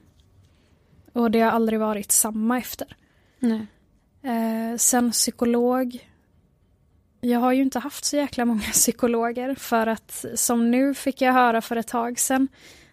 [1.13, 2.97] och det har aldrig varit samma efter.
[3.39, 3.67] Nej.
[4.23, 6.09] Eh, sen psykolog.
[7.25, 11.33] Jag har ju inte haft så jäkla många psykologer för att som nu fick jag
[11.33, 12.49] höra för ett tag sedan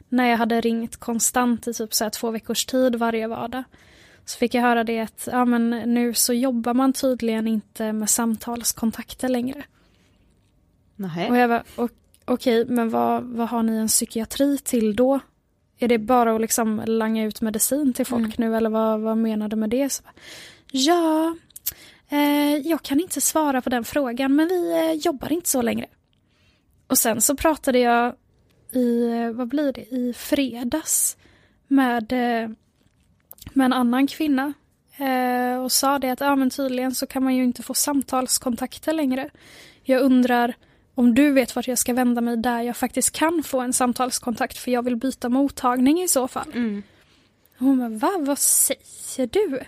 [0.10, 3.64] när jag hade ringt konstant i typ så här två veckors tid varje vardag.
[4.26, 8.10] Så fick jag höra det att ja, men nu så jobbar man tydligen inte med
[8.10, 9.64] samtalskontakter längre.
[10.96, 11.30] Nej.
[11.30, 11.90] Och jag "O-
[12.26, 15.20] okej, men vad, vad har ni en psykiatri till då?
[15.80, 19.48] Är det bara att liksom langa ut medicin till folk nu eller vad, vad menar
[19.48, 19.90] du med det?
[19.90, 20.04] Så
[20.72, 21.36] ja,
[22.64, 25.86] jag kan inte svara på den frågan men vi eh, jobbar inte så längre.
[26.88, 28.16] Och sen så pratade jag
[28.72, 31.18] i, eh, vad blir det, i fredags
[31.68, 32.50] med, eh,
[33.54, 34.54] med en annan kvinna.
[34.98, 38.94] Eh, och sa det att ja, men tydligen så kan man ju inte få samtalskontakter
[38.94, 39.30] längre.
[39.84, 40.54] Jag undrar
[40.96, 44.58] om du vet vart jag ska vända mig där jag faktiskt kan få en samtalskontakt
[44.58, 46.52] för jag vill byta mottagning i så fall.
[46.54, 46.84] Mm.
[47.58, 48.18] Hon bara, va?
[48.20, 49.60] Vad säger du?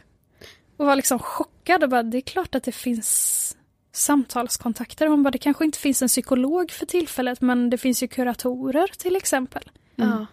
[0.81, 3.57] Och var liksom chockad och bara, det är klart att det finns
[3.91, 5.07] samtalskontakter.
[5.07, 8.87] Hon bara, det kanske inte finns en psykolog för tillfället men det finns ju kuratorer
[8.97, 9.71] till exempel.
[9.95, 10.25] Ja.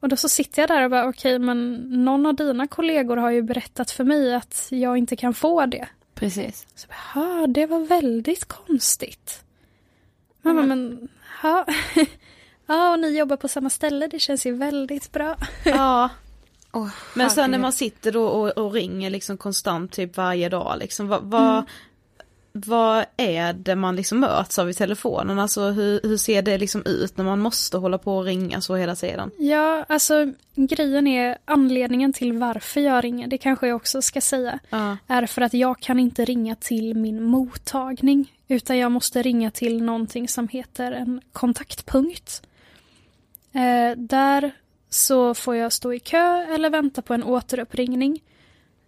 [0.00, 1.74] Och då så sitter jag där och bara, okej men
[2.04, 5.88] någon av dina kollegor har ju berättat för mig att jag inte kan få det.
[6.14, 6.66] Precis.
[6.74, 9.44] Så bara, "Ja, det var väldigt konstigt.
[10.42, 11.08] Mamma, men,
[11.42, 11.66] ja.
[12.66, 15.36] ja, och ni jobbar på samma ställe, det känns ju väldigt bra.
[15.64, 16.10] Ja.
[16.76, 20.76] Oh, Men sen när man sitter då och, och ringer liksom konstant typ varje dag
[20.78, 21.64] liksom, vad, vad, Mm.
[22.52, 25.38] vad är det man liksom möts av i telefonen?
[25.38, 28.76] Alltså hur, hur ser det liksom ut när man måste hålla på och ringa så
[28.76, 29.30] hela tiden?
[29.38, 34.58] Ja, alltså grejen är anledningen till varför jag ringer, det kanske jag också ska säga,
[34.70, 34.96] Ja.
[35.06, 39.82] är för att jag kan inte ringa till min mottagning, utan jag måste ringa till
[39.82, 42.42] någonting som heter en kontaktpunkt.
[43.52, 44.52] Eh, där
[44.96, 48.22] så får jag stå i kö eller vänta på en återuppringning.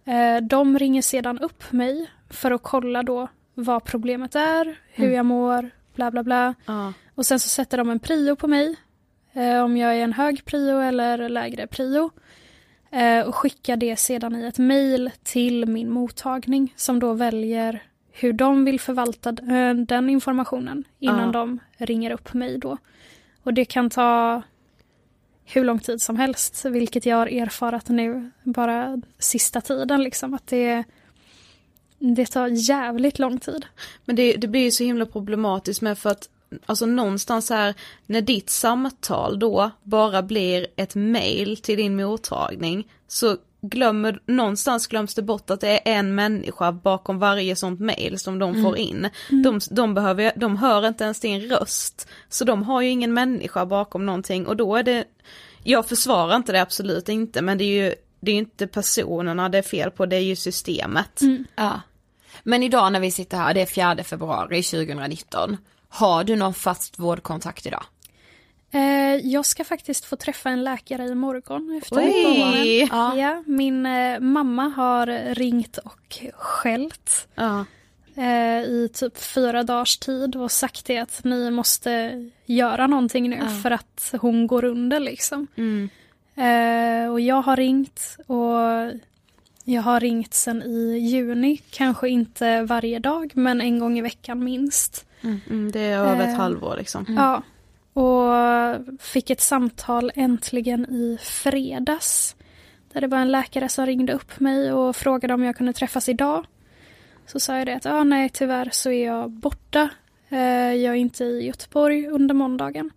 [0.05, 5.25] Eh, de ringer sedan upp mig för att kolla då vad problemet är, hur jag
[5.25, 6.53] mår, bla bla bla.
[6.65, 6.93] Ja.
[7.15, 8.75] Och sen så sätter de en prio på mig.
[9.33, 12.09] Eh, om jag är en hög prio eller lägre prio.
[12.91, 18.33] Eh, och skickar det sedan i ett mejl till min mottagning som då väljer hur
[18.33, 19.31] de vill förvalta
[19.87, 21.31] den informationen innan Ja.
[21.31, 22.77] de ringer upp mig då.
[23.43, 24.41] Och det kan ta
[25.53, 30.47] hur lång tid som helst, vilket jag har erfarat nu bara sista tiden liksom att
[30.47, 30.83] det,
[31.99, 33.65] det tar jävligt lång tid.
[34.05, 36.29] Men det, det blir ju så himla problematiskt med för att
[36.65, 37.73] Alltså någonstans här
[38.05, 45.15] när ditt samtal då bara blir ett mail till din mottagning så glömmer, någonstans glöms
[45.15, 49.09] det bort att det är en människa bakom varje sånt mail som de får in.
[49.29, 52.07] De, de, behöver, de hör inte ens din röst.
[52.29, 55.05] Så de har ju ingen människa bakom någonting och då är det,
[55.63, 59.57] jag försvarar inte det absolut inte men det är ju, det är inte personerna det
[59.57, 61.21] är fel på, det är ju systemet.
[61.55, 61.81] Ja.
[62.43, 65.57] Men idag när vi sitter här, det är 4 februari 2019.
[65.89, 67.83] Har du någon fast vårdkontakt idag?
[68.71, 72.87] Eh, jag ska faktiskt få träffa en läkare imorgon efter Oj!
[72.91, 73.15] Ja.
[73.17, 77.65] Ja, min eh, mamma har ringt och skällt Ja.
[78.15, 82.11] eh, i typ fyra dagars tid och sagt det att ni måste
[82.45, 85.47] göra någonting nu för att hon går under liksom.
[85.55, 85.89] Mm.
[87.11, 88.57] Och jag har ringt och
[89.63, 94.43] jag har ringt sen i juni, kanske inte varje dag men en gång i veckan
[94.43, 95.05] minst.
[95.21, 97.05] Mm, det är över ett halvår liksom.
[97.17, 97.43] Ja.
[97.99, 98.33] Och
[98.99, 102.35] fick ett samtal äntligen i fredags.
[102.93, 106.09] Där det var en läkare som ringde upp mig och frågade om jag kunde träffas
[106.09, 106.45] idag.
[107.25, 109.89] Så sa jag det att ah, nej tyvärr så är jag borta.
[110.29, 112.91] Eh, jag är inte i Göteborg under måndagen.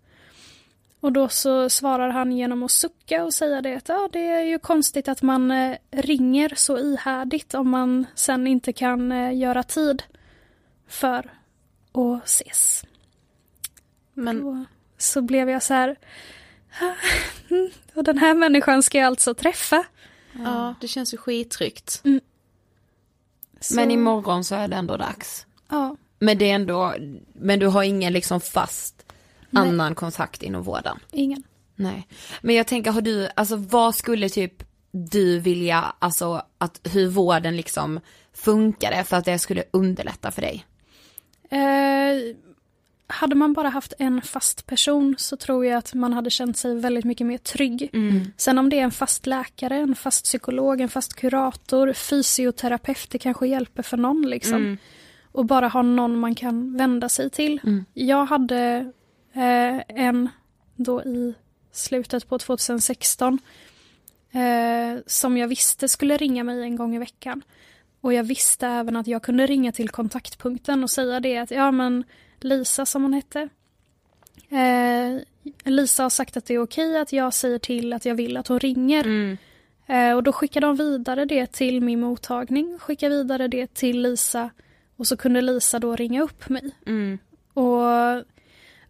[1.00, 4.42] Och då så svarar han genom att sucka och säga det att ah, det är
[4.42, 9.62] ju konstigt att man eh, ringer så ihärdigt om man sen inte kan eh, göra
[9.62, 10.02] tid
[10.86, 11.30] för
[11.92, 12.84] att ses.
[14.14, 14.66] Men
[15.02, 15.96] så blev jag så här...
[17.94, 19.84] Och den här människan ska jag alltså träffa.
[20.32, 22.02] ja, det känns ju skittryggt.
[23.60, 25.46] Så, Men imorgon så är det ändå dags.
[25.68, 25.96] Ja.
[26.18, 26.94] Men det är ändå,
[27.32, 29.06] men du har ingen liksom fast
[29.50, 29.68] Nej.
[29.68, 30.98] annan kontakt inom vården?
[31.12, 31.42] Ingen.
[31.74, 32.08] Nej.
[32.40, 37.56] Men jag tänker, har du, alltså vad skulle typ du vilja, alltså att hur vården
[37.56, 38.00] liksom
[38.32, 40.66] funkade för att det skulle underlätta för dig?
[41.50, 42.36] Eh,
[43.12, 46.80] hade man bara haft en fast person så tror jag att man hade känt sig
[46.80, 47.90] väldigt mycket mer trygg.
[48.36, 53.18] Sen om det är en fast läkare, en fast psykolog, en fast kurator, fysioterapeut, det
[53.18, 54.60] kanske hjälper för någon liksom.
[55.32, 57.60] Och bara ha någon man kan vända sig till.
[57.94, 58.92] Jag hade
[59.32, 60.28] eh, en
[60.76, 61.34] då i
[61.72, 63.38] slutet på 2016
[64.32, 67.42] eh, som jag visste skulle ringa mig en gång i veckan.
[68.00, 71.70] Och jag visste även att jag kunde ringa till kontaktpunkten och säga det att ja
[71.70, 72.04] men
[72.44, 73.48] Lisa som hon hette.
[74.48, 75.22] Eh,
[75.64, 78.48] Lisa har sagt att det är okej att jag säger till att jag vill att
[78.48, 79.06] hon ringer.
[79.86, 84.50] Eh, och då skickade de vidare det till min mottagning, skickade vidare det till Lisa
[84.96, 86.70] och så kunde Lisa då ringa upp mig.
[87.54, 87.86] Och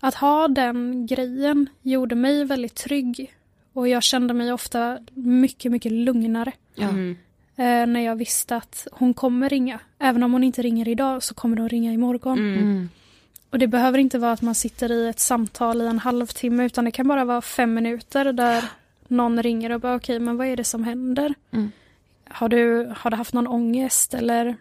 [0.00, 3.34] att ha den grejen gjorde mig väldigt trygg
[3.72, 6.52] och jag kände mig ofta mycket, mycket lugnare.
[6.74, 6.88] Ja.
[7.56, 9.80] Eh, när jag visste att hon kommer ringa.
[9.98, 12.38] Även om hon inte ringer idag så kommer hon ringa imorgon.
[12.38, 12.88] Mm.
[13.52, 16.84] Och det behöver inte vara att man sitter i ett samtal i en halvtimme utan
[16.84, 18.64] det kan bara vara fem minuter där
[19.08, 21.34] någon ringer och bara okej men vad är det som händer?
[21.50, 21.72] Mm.
[22.28, 24.56] Har, du, har du haft någon ångest eller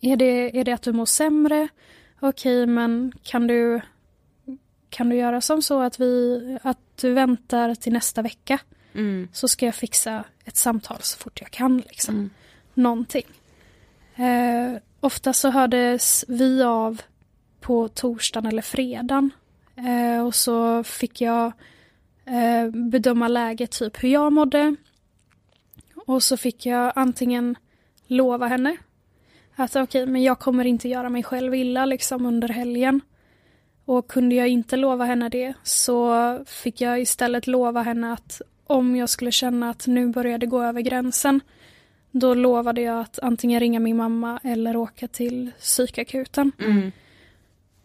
[0.00, 1.68] är det, är det att du mår sämre?
[2.20, 3.80] Okej men kan du
[4.90, 8.58] kan du göra som så att, vi, att du väntar till nästa vecka?
[8.94, 9.28] Mm.
[9.32, 11.78] Så ska jag fixa ett samtal så fort jag kan.
[11.78, 12.14] Liksom.
[12.14, 12.30] Mm.
[12.74, 13.26] Någonting.
[14.14, 17.02] Eh, ofta så hördes vi av
[17.60, 19.30] på torsdagen eller fredagen.
[19.76, 21.52] Eh, och så fick jag
[22.24, 24.76] eh, bedöma läget, typ hur jag mådde.
[26.06, 27.56] Och så fick jag antingen
[28.06, 28.76] lova henne
[29.56, 33.00] att okej, men jag kommer inte göra mig själv illa liksom under helgen.
[33.84, 38.96] Och kunde jag inte lova henne det så fick jag istället lova henne att om
[38.96, 41.40] jag skulle känna att nu började gå över gränsen
[42.10, 46.52] då lovade jag att antingen ringa min mamma eller åka till psykakuten.
[46.58, 46.92] Mm.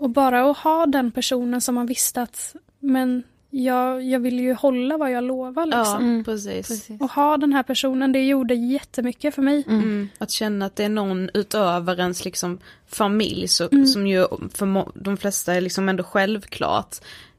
[0.04, 4.54] Och bara att ha den personen som man visste att men jag, jag vill ju
[4.54, 6.24] hålla vad jag lovar Ja, liksom.
[6.26, 6.90] precis.
[7.00, 9.64] Och ha den här personen, det gjorde jättemycket för mig.
[9.68, 10.10] Mm.
[10.18, 13.86] Att känna att det är någon utöver ens liksom familj så, Mm.
[13.86, 16.96] som ju för de flesta är liksom ändå självklart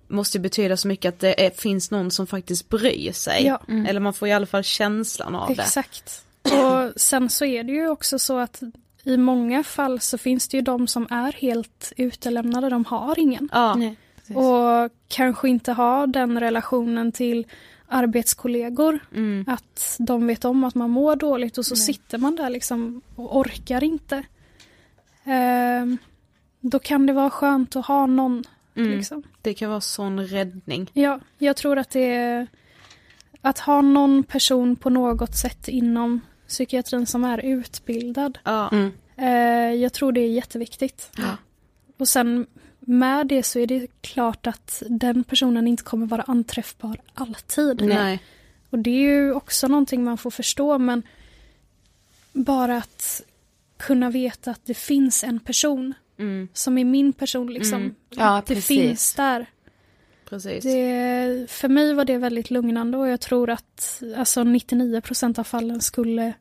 [0.09, 3.47] måste ju betyda så mycket att det är, finns någon som faktiskt bryr sig.
[3.47, 3.61] Ja.
[3.89, 5.63] Eller man får i alla fall känslan av det.
[5.63, 6.25] Exakt.
[6.43, 8.63] Och sen så är det ju också så att
[9.05, 13.49] i många fall så finns det ju de som är helt utelämnade, de har ingen.
[13.53, 13.77] Ja,
[14.35, 17.47] Och kanske inte har den relationen till
[17.89, 18.99] arbetskollegor.
[19.15, 19.45] mm.
[19.49, 23.37] Att de vet om att man mår dåligt och så sitter man där liksom och
[23.37, 24.23] orkar inte.
[25.25, 25.99] Ehm,
[26.61, 28.45] då kan det vara skönt att ha någon.
[28.77, 28.91] Mm.
[28.91, 29.23] Liksom.
[29.43, 30.91] det kan vara sån räddning.
[30.93, 32.47] Ja, jag tror att det är
[33.41, 38.39] att ha någon person på något sätt inom psykiatrin som är utbildad.
[38.45, 38.71] Ja,
[39.17, 41.11] Eh, jag tror det är jätteviktigt.
[41.17, 41.37] Ja.
[41.99, 42.47] Och sen
[42.81, 47.85] med det så är det klart att den personen inte kommer vara anträffbar alltid.
[47.85, 48.23] nej.
[48.71, 51.03] Och det är ju också någonting man får förstå men
[52.33, 53.23] bara att
[53.77, 56.49] kunna veta att det finns en person Mm.
[56.53, 57.81] som är min person liksom.
[57.81, 57.95] Mm.
[58.11, 58.67] Ja, det precis.
[58.67, 59.47] finns där.
[60.35, 60.65] Precis.
[60.65, 65.81] Det, för mig var det väldigt lugnande och jag tror att alltså 99% av fallen
[65.81, 66.33] skulle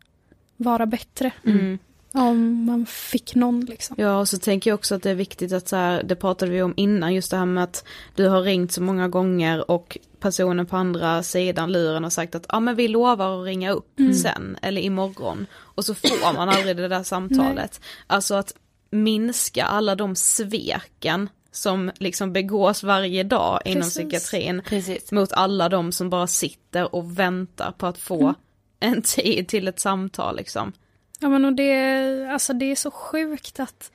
[0.57, 1.79] vara bättre Mm.
[2.11, 3.95] om man fick någon liksom.
[3.99, 6.51] Ja, och så tänker jag också att det är viktigt att så här, det pratade
[6.51, 7.85] vi om innan, just det här med att
[8.15, 12.45] du har ringt så många gånger och personen på andra sidan luren har sagt att
[12.49, 16.77] ja men vi lovar att ringa upp sen eller imorgon och så får man aldrig
[16.77, 17.81] det där samtalet.
[18.07, 18.53] Alltså att
[18.91, 23.93] minska alla de sveken som liksom begås varje dag inom Precis.
[23.93, 25.11] psykiatrin Precis.
[25.11, 28.33] mot alla de som bara sitter och väntar på att få
[28.79, 30.71] en tid till ett samtal liksom.
[31.19, 33.91] Ja men och det, alltså det är så sjukt att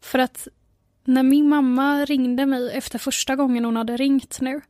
[0.00, 0.48] för att
[1.04, 4.60] när min mamma ringde mig efter första gången hon hade ringt nu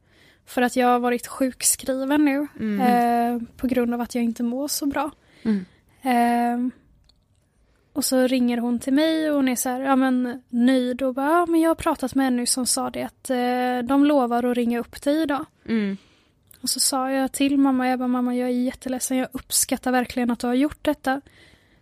[0.46, 2.48] för att jag har varit sjukskriven nu
[2.82, 5.10] eh, på grund av att jag inte mår så bra.
[6.02, 6.58] Eh,
[7.94, 11.14] och så ringer hon till mig och hon är så här, ja men nöjd och
[11.14, 14.04] bara, ja men jag har pratat med en nu som sa det att eh, de
[14.04, 15.44] lovar att ringa upp dig idag.
[15.68, 15.96] Mm.
[16.60, 20.30] Och så sa jag till mamma, jag bara mamma jag är jätteledsen, jag uppskattar verkligen
[20.30, 21.20] att du har gjort detta.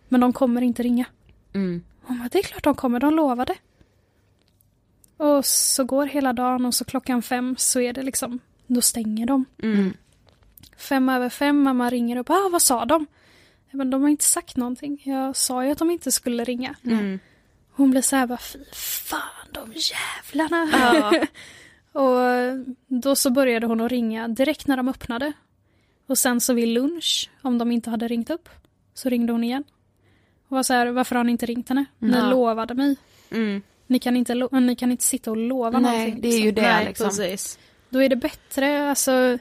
[0.07, 1.05] Men de kommer inte ringa.
[1.53, 1.83] Mm.
[2.01, 3.55] Hon bara, det är klart de kommer, de lovade.
[5.17, 9.25] Och så går hela dagen och så klockan fem så är det liksom, då stänger
[9.25, 9.45] de.
[9.63, 9.93] Mm.
[10.77, 13.07] Fem över fem, mamma ringer och bara, ah, vad sa de?
[13.73, 15.01] Bara, de har inte sagt någonting.
[15.05, 16.75] Jag sa ju att de inte skulle ringa.
[16.85, 17.19] Mm.
[17.71, 20.67] Hon blir så här bara, fy fan de jävlarna.
[21.91, 22.19] och
[22.87, 25.33] då så började hon att ringa direkt när de öppnade.
[26.07, 28.49] Och sen så vid lunch, om de inte hade ringt upp,
[28.93, 29.63] så ringde hon igen.
[30.47, 31.85] Och var så här, varför har ni inte ringt henne?
[31.99, 32.29] Ni Ja.
[32.29, 32.95] lovade mig.
[33.31, 33.61] Mm.
[33.87, 36.21] Ni kan, inte lo- ni kan inte sitta och lova Nej, någonting.
[36.21, 36.55] det är ju liksom.
[36.63, 37.07] det Nej, liksom.
[37.09, 37.59] precis.
[37.89, 39.37] Då är det bättre, alltså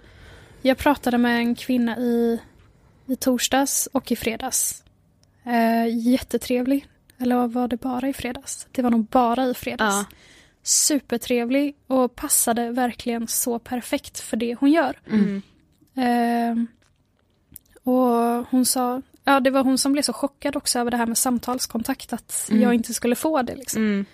[0.62, 2.40] jag pratade med en kvinna i,
[3.12, 4.84] i torsdags och i fredags.
[5.44, 6.86] Eh, jättetrevlig.
[7.18, 8.66] Eller var det bara i fredags?
[8.72, 9.94] Det var nog bara i fredags.
[10.10, 10.16] Ja.
[10.62, 15.00] Supertrevlig och passade verkligen så perfekt för det hon gör.
[15.10, 15.42] Mm.
[15.96, 16.64] Eh,
[17.84, 21.06] och hon sa, ja det var hon som blev så chockad också över det här
[21.06, 22.62] med samtalskontakt, att Mm.
[22.62, 23.82] jag inte skulle få det liksom.
[23.82, 24.04] Mm.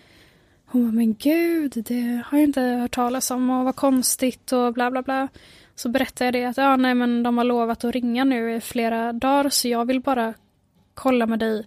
[0.67, 4.73] Hon bara, men gud, det har jag inte hört talas om och vad konstigt och
[4.75, 5.29] bla bla bla.
[5.79, 8.61] Så berättade jag det att ja, nej, men de har lovat att ringa nu i
[8.61, 10.35] flera dagar så jag vill bara
[10.95, 11.67] kolla med dig.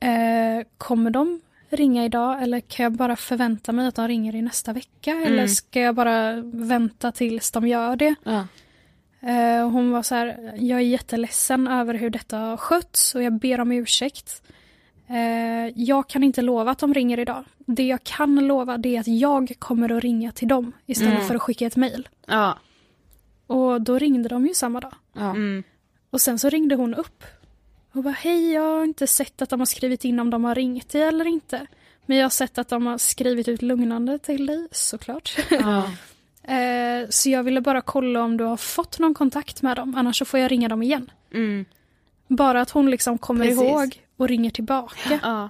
[0.00, 1.40] Eh, kommer de
[1.70, 5.10] ringa idag eller kan jag bara förvänta mig att de ringer i nästa vecka?
[5.26, 8.14] Eller ska jag bara vänta tills de gör det?
[8.24, 8.46] Ja.
[9.28, 13.32] Eh, hon var så här, jag är jätteledsen över hur detta har skötts och jag
[13.32, 14.42] ber om ursäkt.
[15.08, 17.44] Eh, jag kan inte lova att de ringer idag.
[17.58, 21.26] Det jag kan lova det är att jag kommer att ringa till dem istället Mm.
[21.26, 22.08] för att skicka ett mejl.
[22.26, 22.58] Ja.
[23.46, 24.94] Och då ringde de ju samma dag.
[25.12, 25.30] Ja.
[25.30, 25.62] Mm.
[26.10, 27.24] Och sen så ringde hon upp.
[27.92, 30.54] Och bara, hej jag har inte sett att de har skrivit in om de har
[30.54, 31.66] ringt dig eller inte.
[32.06, 35.36] Men jag har sett att de har skrivit ut lugnande till dig, såklart.
[35.50, 35.90] Ja.
[36.48, 40.18] Eh, så jag ville bara kolla om du har fått någon kontakt med dem, annars
[40.18, 41.10] så får jag ringa dem igen.
[41.32, 41.64] Mm.
[42.26, 43.62] Bara att hon liksom kommer Precis.
[43.62, 45.20] ihåg och ringer tillbaka.
[45.22, 45.48] ja.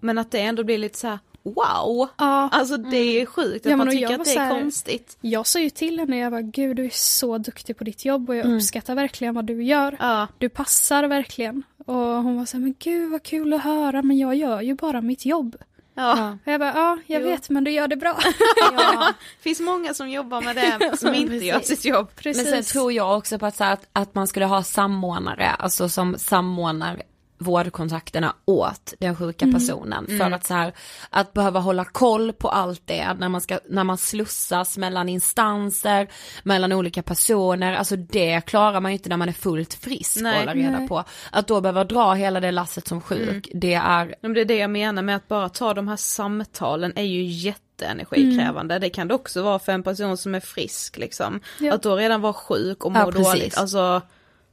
[0.00, 2.08] Men att det ändå blir lite så här: wow!
[2.18, 4.34] Ja, Alltså det är sjukt att Ja, man och tycker jag att var det är
[4.34, 5.16] så här- konstigt.
[5.20, 8.28] jag sa ju till henne, jag var gud du är så duktig på ditt jobb
[8.28, 8.56] och jag Mm.
[8.56, 9.96] uppskattar verkligen vad du gör.
[10.00, 10.26] Ja.
[10.38, 11.62] Du passar verkligen.
[11.86, 14.74] Och hon var så här, men gud vad kul att höra men jag gör ju
[14.74, 15.56] bara mitt jobb.
[15.96, 16.30] Ja.
[16.46, 17.28] Och jag bara, ja jag Jo.
[17.28, 18.18] vet men du gör det bra.
[18.72, 19.12] ja.
[19.40, 21.76] finns många som jobbar med det som inte gör Precis.
[21.80, 22.08] sitt jobb.
[22.24, 25.48] Men sen tror jag också på att, så här, att, att man skulle ha samordnare,
[25.50, 27.02] alltså som samordnar
[27.38, 30.06] vårdkontakterna åt den sjuka personen.
[30.06, 30.72] För att så här,
[31.10, 36.08] att behöva hålla koll på allt det när man ska, när man slussas mellan instanser,
[36.42, 40.32] mellan olika personer, alltså det klarar man ju inte när man är fullt frisk Nej.
[40.32, 40.88] och hålla reda Nej.
[40.88, 41.04] på.
[41.30, 44.56] Att då behöva dra hela det lasset som sjuk, det är, Men det är det
[44.56, 48.78] jag menar med att bara ta de här samtalen är ju jätteenergikrävande.
[48.78, 51.40] Det kan det också vara för en person som är frisk liksom.
[51.60, 51.74] Ja.
[51.74, 53.58] Att då redan vara sjuk och må Ja, dåligt.
[53.58, 54.02] Alltså,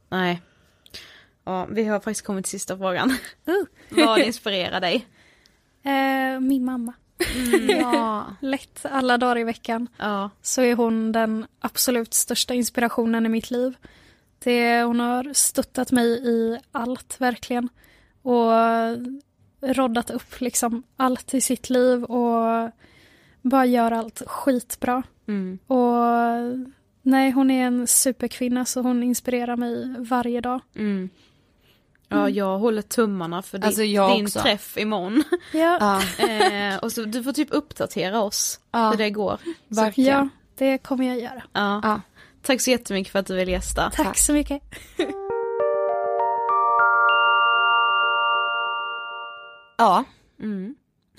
[0.08, 0.42] nej.
[1.44, 3.10] Ja, vi har faktiskt kommit till sista frågan.
[3.48, 4.06] Uh.
[4.06, 5.06] Vad inspirerar dig?
[5.84, 6.92] Eh, min mamma.
[7.68, 8.26] Ja.
[8.40, 9.88] Lätt alla dagar i veckan.
[9.98, 10.30] Ja.
[10.42, 13.76] så är hon den absolut största inspirationen i mitt liv.
[14.38, 17.68] Det, hon har stöttat mig i allt verkligen.
[18.22, 18.52] Och
[19.62, 22.70] roddat upp liksom allt i sitt liv och
[23.42, 25.02] bara gör allt skitbra.
[25.28, 25.58] Mm.
[25.66, 25.96] Och
[27.02, 30.60] nej, hon är en superkvinna så hon inspirerar mig varje dag.
[30.74, 31.10] Mm.
[32.12, 34.40] Ja, jag håller tummarna för din, Alltså, jag din också.
[34.40, 35.24] träff imorgon.
[35.52, 38.90] Ja, ja, eh, och så du får typ uppdatera oss Ja.
[38.90, 39.38] hur det går.
[39.68, 40.14] verkligen.
[40.18, 40.28] ja
[40.58, 41.42] det kommer jag göra.
[41.52, 41.80] Ja.
[41.82, 42.00] Ja.
[42.42, 43.90] Tack så jättemycket för att du vill gästa.
[43.94, 44.62] Tack så mycket.
[49.78, 50.04] Ja,
[50.42, 50.74] Mm.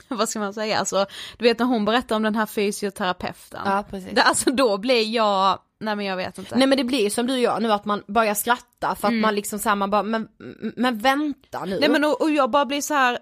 [0.08, 1.06] Vad ska man säga, alltså
[1.38, 3.62] du vet när hon berättar om den här fysioterapeuten.
[3.66, 4.12] ja precis.
[4.14, 6.56] Det, alltså då blir jag, nej men jag vet inte.
[6.56, 9.36] Nej men det blir som du gör nu att man börjar skratta för att man
[9.36, 10.28] liksom såhär man bara men,
[10.76, 11.80] men vänta nu.
[11.80, 13.18] Nej men och, och jag bara blir så här.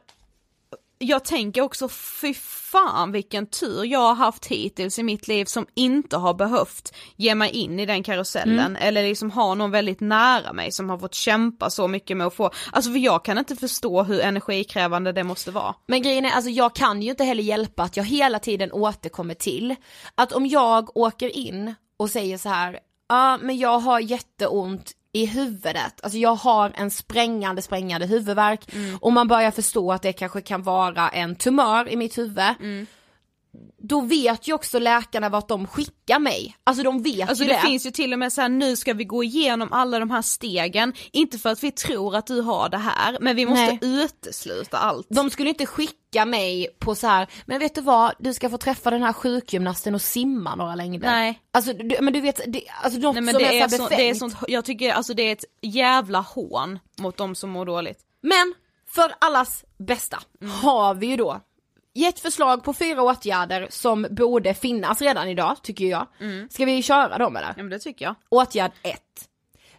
[0.97, 5.65] jag tänker också fy fan vilken tur jag har haft hittills i mitt liv som
[5.75, 10.53] inte har behövt ge mig in i den karusellen eller liksom ha någon väldigt nära
[10.53, 13.55] mig som har fått kämpa så mycket med att få, alltså för jag kan inte
[13.55, 15.75] förstå hur energikrävande det måste vara.
[15.88, 19.33] Men grejen är, alltså jag kan ju inte heller hjälpa att jag hela tiden återkommer
[19.33, 19.75] till
[20.15, 22.80] att om jag åker in och säger så här,
[23.10, 28.61] ja men jag har jätteont i huvudet, alltså jag har en sprängande sprängande huvudvärk
[28.99, 32.44] och man börjar förstå att det kanske kan vara en tumör i mitt huvud.
[33.78, 37.56] Då vet ju också läkarna vart de skickar mig, alltså de vet Alltså ju det
[37.56, 37.61] det.
[37.61, 40.22] finns ju till och med så här, nu ska vi gå igenom alla de här
[40.22, 43.80] stegen, inte för att vi tror att du har det här, men vi måste Nej.
[43.82, 45.07] utesluta allt.
[45.10, 48.57] De skulle inte skicka mig på så här, men vet du vad, du ska få
[48.57, 51.07] träffa den här sjukgymnasten och simma några längder.
[51.07, 51.40] Nej.
[51.53, 53.82] Alltså du, men du vet, det, alltså något Nej men som det är, är, så
[53.82, 54.18] här det är befängt.
[54.18, 57.99] sånt, jag tycker alltså det är ett jävla hån mot de som mår dåligt.
[58.23, 58.53] Men
[58.95, 60.19] för allas bästa
[60.61, 61.41] har vi ju då
[61.93, 66.07] gett förslag på fyra åtgärder som borde finnas redan idag, tycker jag.
[66.49, 67.47] Ska vi köra dem eller?
[67.47, 68.15] Ja men det tycker jag.
[68.30, 68.99] Åtgärd 1.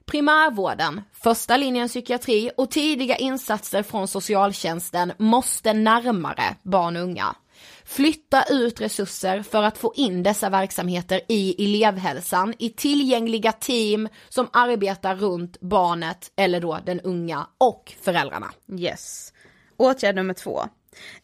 [0.05, 7.37] Primärvården, första linjen psykiatri och tidiga insatser från socialtjänsten måste närmare barn och unga.
[7.85, 14.49] Flytta ut resurser för att få in dessa verksamheter i elevhälsan, i tillgängliga team som
[14.53, 18.51] arbetar runt barnet eller då den unga och föräldrarna.
[18.79, 19.33] Yes.
[19.77, 20.63] Åtgärd nummer två.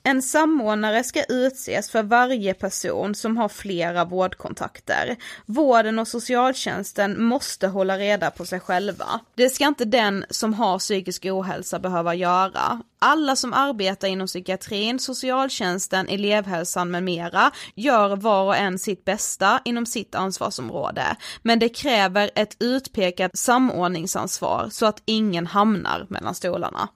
[0.02, 5.16] En samordnare ska utses för varje person som har flera vårdkontakter.
[5.46, 9.20] Vården och socialtjänsten måste hålla reda på sig själva.
[9.34, 12.82] Det ska inte den som har psykisk ohälsa behöva göra.
[12.98, 19.60] Alla som arbetar inom psykiatrin, socialtjänsten, elevhälsan med mera gör var och en sitt bästa
[19.64, 21.16] inom sitt ansvarsområde.
[21.42, 26.88] Men det kräver ett utpekat samordningsansvar så att ingen hamnar mellan stolarna.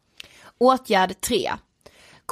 [0.58, 1.52] Åtgärd 3.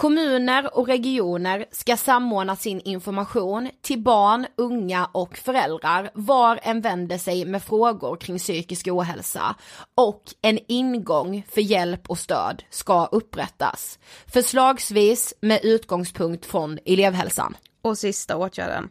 [0.01, 7.19] Kommuner och regioner ska samordna sin information till barn, unga och föräldrar var en vänder
[7.19, 9.55] sig med frågor kring psykisk ohälsa
[9.95, 13.99] och en ingång för hjälp och stöd ska upprättas.
[14.27, 17.57] Förslagsvis med utgångspunkt från elevhälsan.
[17.83, 18.91] Och sista åtgärden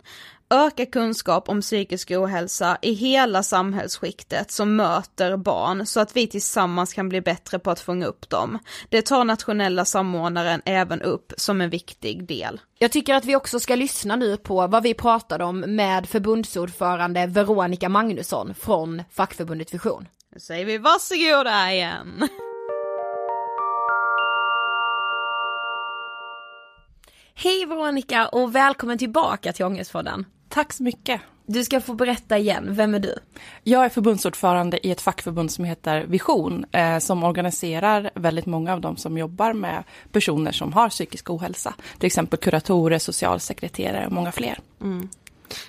[0.49, 6.93] öka kunskap om psykisk ohälsa i hela samhällsskiktet som möter barn så att vi tillsammans
[6.93, 8.59] kan bli bättre på att fånga upp dem.
[8.89, 12.61] Det tar nationella samordnaren även upp som en viktig del.
[12.79, 17.27] Jag tycker att vi också ska lyssna nu på vad vi pratade om med förbundsordförande
[17.27, 20.07] Veronica Magnusson från fackförbundet Vision.
[20.33, 22.29] Nu säger vi varsågoda igen.
[27.33, 30.25] Hej Veronica och välkommen tillbaka till Ångestpodden.
[30.49, 31.21] Tack så mycket.
[31.45, 33.15] Du ska få berätta igen, vem är du?
[33.63, 38.81] Jag är förbundsordförande i ett fackförbund som heter Vision, eh, som organiserar väldigt många av
[38.81, 41.73] dem som jobbar med personer som har psykisk ohälsa.
[41.97, 44.59] Till exempel kuratorer, socialsekreterare och många fler.
[44.81, 45.09] Mm.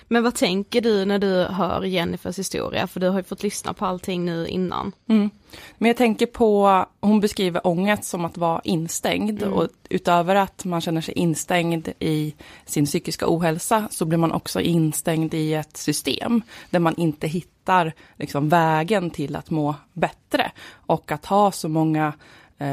[0.07, 2.87] Men vad tänker du när du hör Jennifers historia?
[2.87, 4.91] För du har ju fått lyssna på allting nu innan.
[5.07, 5.29] Mm.
[5.77, 9.53] Men jag tänker på, hon beskriver ångest som att vara instängd mm.
[9.53, 12.35] och utöver att man känner sig instängd i
[12.65, 17.93] sin psykiska ohälsa så blir man också instängd i ett system där man inte hittar
[18.17, 22.13] liksom, vägen till att må bättre och att ha så många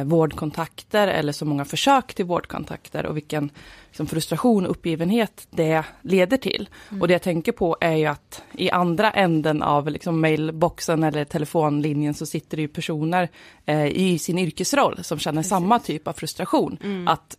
[0.04, 3.50] vårdkontakter eller så många försök till vårdkontakter och vilken
[3.88, 6.68] liksom, frustration och uppgivenhet det leder till.
[6.90, 7.02] Mm.
[7.02, 11.24] Och det jag tänker på är ju att i andra änden av liksom, mailboxen eller
[11.24, 13.28] telefonlinjen så sitter det ju personer
[13.66, 15.50] eh, i sin yrkesroll som känner Precis.
[15.50, 16.78] samma typ av frustration.
[16.82, 17.08] Mm.
[17.08, 17.36] Att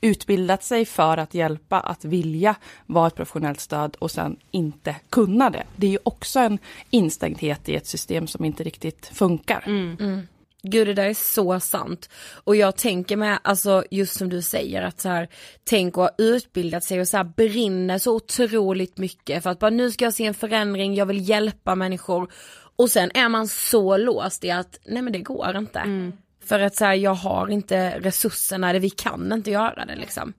[0.00, 2.54] utbildat sig för att hjälpa, att vilja
[2.86, 5.64] vara ett professionellt stöd och sen inte kunna det.
[5.76, 6.58] Det är ju också en
[6.90, 9.64] instängdhet i ett system som inte riktigt funkar.
[9.66, 10.26] Mm.
[10.66, 12.08] Gud det där är så sant.
[12.44, 15.28] Och jag tänker med, alltså just som du säger att så här,
[15.64, 19.70] tänk att ha utbildat sig och så här brinner så otroligt mycket för att bara
[19.70, 22.32] nu ska jag se en förändring, jag vill hjälpa människor.
[22.76, 25.78] Och sen är man så låst i att nej men det går inte.
[25.78, 26.12] Mm.
[26.44, 30.32] För att så här, jag har inte resurserna, eller vi kan inte göra det liksom.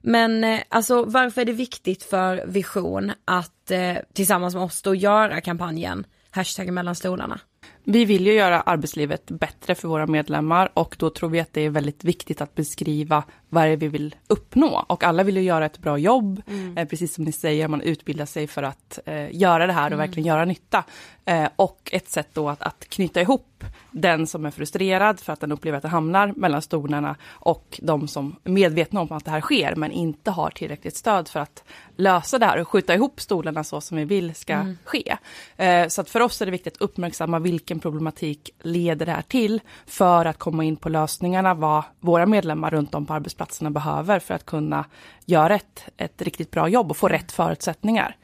[0.00, 4.94] Men eh, alltså varför är det viktigt för Vision att eh, tillsammans med oss då
[4.94, 7.40] göra kampanjen hashtag mellan stolarna?
[7.84, 11.60] Vi vill ju göra arbetslivet bättre för våra medlemmar och då tror vi att det
[11.60, 14.84] är väldigt viktigt att beskriva vad det är vi vill uppnå.
[14.88, 16.78] Och alla vill ju göra ett bra jobb, mm.
[16.78, 19.92] eh, precis som ni säger, man utbildar sig för att eh, göra det här och
[19.92, 19.98] mm.
[19.98, 20.84] verkligen göra nytta.
[21.24, 25.40] Eh, och ett sätt då att, att knyta ihop den som är frustrerad för att
[25.40, 29.30] den upplever att den hamnar mellan stolarna och de som är medvetna om att det
[29.30, 31.64] här sker men inte har tillräckligt stöd för att
[31.96, 34.78] lösa det här och skjuta ihop stolarna så som vi vill ska mm.
[34.84, 35.16] ske.
[35.56, 37.38] Eh, så att för oss är det viktigt att uppmärksamma
[37.70, 42.70] vilken problematik leder det här till för att komma in på lösningarna vad våra medlemmar
[42.70, 44.84] runt om på arbetsplatserna behöver för att kunna
[45.26, 48.16] göra ett, ett riktigt bra jobb och få rätt förutsättningar.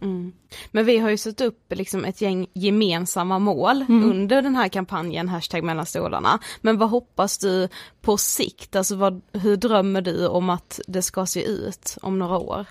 [0.00, 0.32] Mm.
[0.70, 4.10] Men vi har ju satt upp liksom ett gäng gemensamma mål mm.
[4.10, 6.38] under den här kampanjen hashtag mellan stolarna.
[6.60, 7.68] Men vad hoppas du
[8.00, 12.38] på sikt, alltså vad, hur drömmer du om att det ska se ut om några
[12.38, 12.66] år?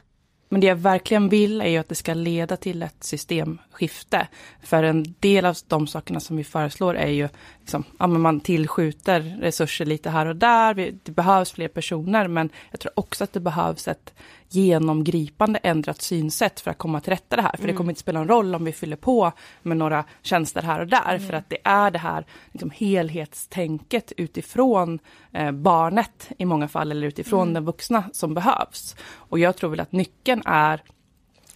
[0.50, 4.28] Men det jag verkligen vill är ju att det ska leda till ett systemskifte.
[4.64, 7.30] För en del av de sakerna som vi föreslår är ju,
[7.60, 12.80] liksom, ja, man tillskjuter resurser lite här och där, det behövs fler personer, men jag
[12.80, 14.14] tror också att det behövs ett
[14.56, 17.52] genomgripande ändrat synsätt för att komma till rätta det här.
[17.52, 17.68] För mm.
[17.68, 19.32] det kommer inte spela någon roll om vi fyller på
[19.62, 21.28] med några tjänster här och där, mm.
[21.28, 25.00] för att det är det här liksom, helhetstänket utifrån
[25.32, 27.54] eh, barnet i många fall, eller utifrån mm.
[27.54, 28.96] den vuxna som behövs.
[29.16, 30.84] Och jag tror väl att nyckeln är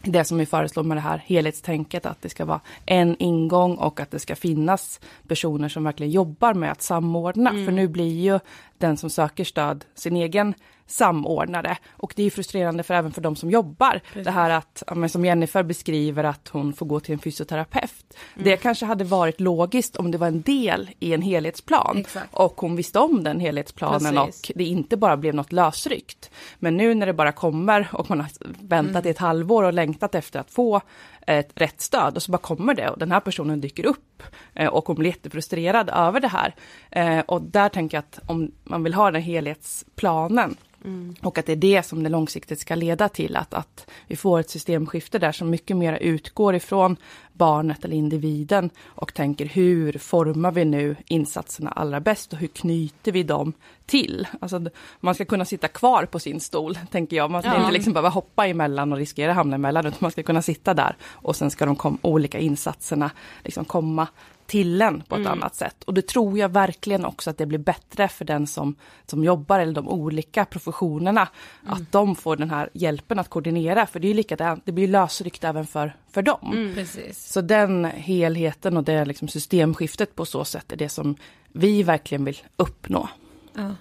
[0.01, 3.99] det som vi föreslår med det här helhetstänket, att det ska vara en ingång och
[3.99, 7.49] att det ska finnas personer som verkligen jobbar med att samordna.
[7.49, 7.65] Mm.
[7.65, 8.39] För nu blir ju
[8.77, 10.53] den som söker stöd sin egen
[10.87, 11.77] samordnare.
[11.89, 14.01] Och det är frustrerande för även för de som jobbar.
[14.07, 14.25] Precis.
[14.25, 18.05] Det här att, som Jennifer beskriver, att hon får gå till en fysioterapeut.
[18.35, 18.45] Mm.
[18.45, 21.97] Det kanske hade varit logiskt om det var en del i en helhetsplan.
[21.97, 22.27] Exakt.
[22.31, 24.49] Och hon visste om den helhetsplanen Precis.
[24.49, 26.31] och det inte bara blev något lösryckt.
[26.59, 28.29] Men nu när det bara kommer och man har
[28.61, 29.07] väntat mm.
[29.07, 30.81] i ett halvår och längtat efter att få
[31.27, 34.23] ett rätt stöd och så bara kommer det och den här personen dyker upp
[34.53, 36.55] eh, och hon blir jättefrustrerad över det här.
[36.91, 40.55] Eh, och där tänker jag att om man vill ha den helhetsplanen
[40.87, 41.15] Mm.
[41.21, 44.39] Och att det är det som det långsiktigt ska leda till, att, att vi får
[44.39, 46.97] ett systemskifte där som mycket mer utgår ifrån
[47.33, 53.11] barnet eller individen och tänker hur formar vi nu insatserna allra bäst och hur knyter
[53.11, 53.53] vi dem
[53.85, 54.27] till?
[54.41, 54.65] Alltså,
[54.99, 57.31] man ska kunna sitta kvar på sin stol, tänker jag.
[57.31, 57.59] Man ska ja.
[57.59, 60.73] inte liksom behöva hoppa emellan och riskera att hamna emellan, utan man ska kunna sitta
[60.73, 63.11] där och sen ska de kom, olika insatserna
[63.43, 64.07] liksom komma
[64.47, 65.31] till en på ett mm.
[65.31, 65.83] annat sätt.
[65.83, 68.75] Och det tror jag verkligen också att det blir bättre för den som,
[69.05, 71.27] som jobbar eller de olika professionerna.
[71.63, 71.73] Mm.
[71.73, 74.87] Att de får den här hjälpen att koordinera, för det är ju likadant, det blir
[74.87, 76.51] lösryckt även för, för dem.
[76.53, 76.85] Mm.
[77.13, 81.15] Så den helheten och det liksom systemskiftet på så sätt är det som
[81.47, 83.09] vi verkligen vill uppnå.
[83.53, 83.71] Ja.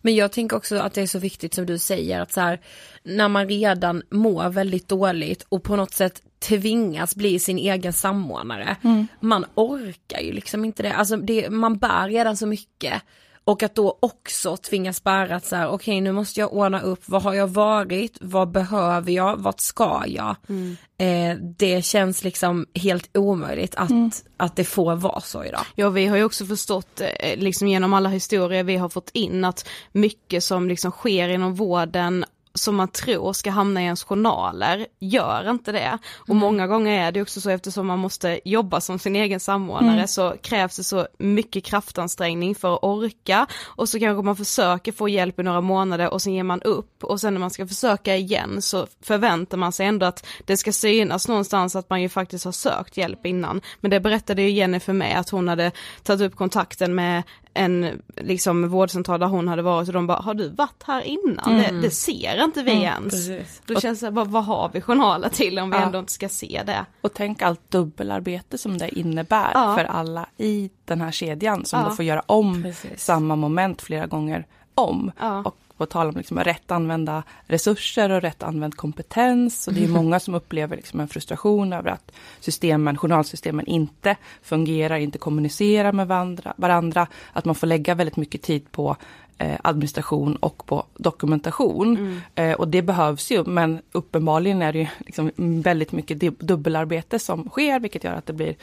[0.00, 2.60] Men jag tänker också att det är så viktigt som du säger att så här,
[3.02, 8.76] när man redan mår väldigt dåligt och på något sätt tvingas bli sin egen samordnare.
[8.82, 9.06] Mm.
[9.20, 13.02] Man orkar ju liksom inte det, alltså det, man bär redan så mycket.
[13.44, 16.80] Och att då också tvingas bära att så här, okej okay, nu måste jag ordna
[16.80, 20.36] upp, vad har jag varit, vad behöver jag, vart ska jag?
[20.48, 20.76] Mm.
[20.98, 24.10] Eh, det känns liksom helt omöjligt att, Mm.
[24.36, 25.60] att det får vara så idag.
[25.74, 29.44] Ja vi har ju också förstått eh, liksom genom alla historier vi har fått in
[29.44, 32.24] att mycket som liksom sker inom vården
[32.60, 35.98] som man tror ska hamna i ens journaler, gör inte det.
[36.28, 39.90] Och många gånger är det också så eftersom man måste jobba som sin egen samordnare
[39.94, 40.08] Mm.
[40.08, 45.08] så krävs det så mycket kraftansträngning för att orka och så kanske man försöker få
[45.08, 48.16] hjälp i några månader och sen ger man upp och sen när man ska försöka
[48.16, 52.44] igen så förväntar man sig ändå att det ska synas någonstans att man ju faktiskt
[52.44, 53.60] har sökt hjälp innan.
[53.80, 55.72] Men det berättade ju Jenny för mig att hon hade
[56.02, 57.22] tagit upp kontakten med
[57.54, 61.50] en liksom vårdcentral där hon hade varit och de bara, har du varit här innan?
[61.60, 61.74] Mm.
[61.74, 63.10] Det, det ser inte vi Mm, ens.
[63.14, 63.62] precis.
[63.66, 65.82] Då Och- känns det, vad, vad har vi journaler till om vi Ja.
[65.82, 66.86] ändå inte ska se det?
[67.00, 69.76] Och tänk allt dubbelarbete som det innebär Ja.
[69.76, 71.88] för alla i den här kedjan som Ja.
[71.88, 73.04] då får göra om Precis.
[73.04, 75.12] samma moment flera gånger om.
[75.20, 75.38] Ja.
[75.44, 79.68] Och på tal om liksom rätt använda resurser och rätt använd kompetens.
[79.68, 84.96] Och det är många som upplever liksom en frustration över att systemen, journalsystemen inte fungerar,
[84.96, 86.54] inte kommunicerar med varandra.
[86.56, 88.96] varandra att man får lägga väldigt mycket tid på
[89.38, 92.20] eh, administration och på dokumentation.
[92.34, 95.32] Eh, och det behövs ju, men uppenbarligen är det ju liksom
[95.62, 98.54] väldigt mycket dub- dubbelarbete som sker, vilket gör att det blir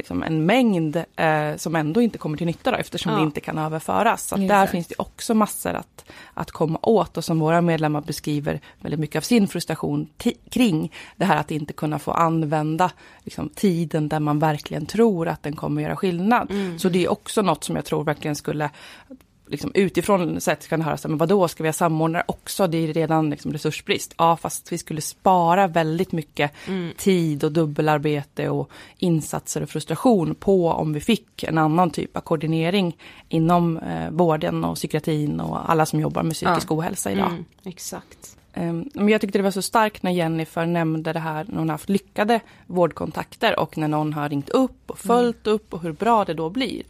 [0.00, 3.18] liksom en mängd eh, som ändå inte kommer till nytta då, eftersom Ja.
[3.18, 4.28] det inte kan överföras.
[4.28, 6.04] Så där finns det också massor att,
[6.34, 10.92] att komma åt och som våra medlemmar beskriver väldigt mycket av sin frustration ti- kring
[11.16, 12.90] det här att inte kunna få använda
[13.24, 16.52] liksom, tiden där man verkligen tror att den kommer göra skillnad.
[16.78, 18.70] Så det är också något som jag tror verkligen skulle
[19.50, 22.66] liksom utifrån sett kan det höras, men vadå, ska vi ha samordnare också?
[22.66, 24.14] Det är redan liksom resursbrist.
[24.18, 26.52] Ja, fast vi skulle spara väldigt mycket
[26.96, 32.20] tid och dubbelarbete och insatser och frustration på om vi fick en annan typ av
[32.20, 32.96] koordinering
[33.28, 37.30] inom eh, vården och psykiatrin och alla som jobbar med psykisk ohälsa idag.
[37.30, 38.36] Mm, exakt.
[38.54, 41.68] Ehm, Men jag tyckte det var så starkt när Jennifer nämnde det här när hon
[41.68, 45.92] har haft lyckade vårdkontakter och när någon har ringt upp och följt upp och hur
[45.92, 46.82] bra det då blir.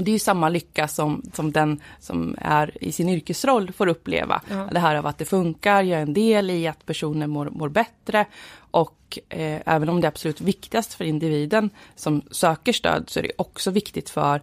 [0.00, 3.86] Och det är ju samma lycka som, som den som är i sin yrkesroll får
[3.86, 4.42] uppleva.
[4.72, 7.68] Det här av att det funkar, jag är en del i att personen mår, mår
[7.68, 8.26] bättre.
[8.56, 13.22] Och eh, även om det är absolut viktigast för individen som söker stöd så är
[13.22, 14.42] det också viktigt för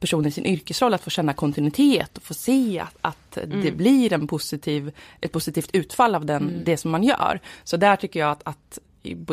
[0.00, 4.12] personen i sin yrkesroll att få känna kontinuitet och få se att, att det blir
[4.12, 7.40] en positiv, ett positivt utfall av den, det som man gör.
[7.64, 8.78] Så där tycker jag att, att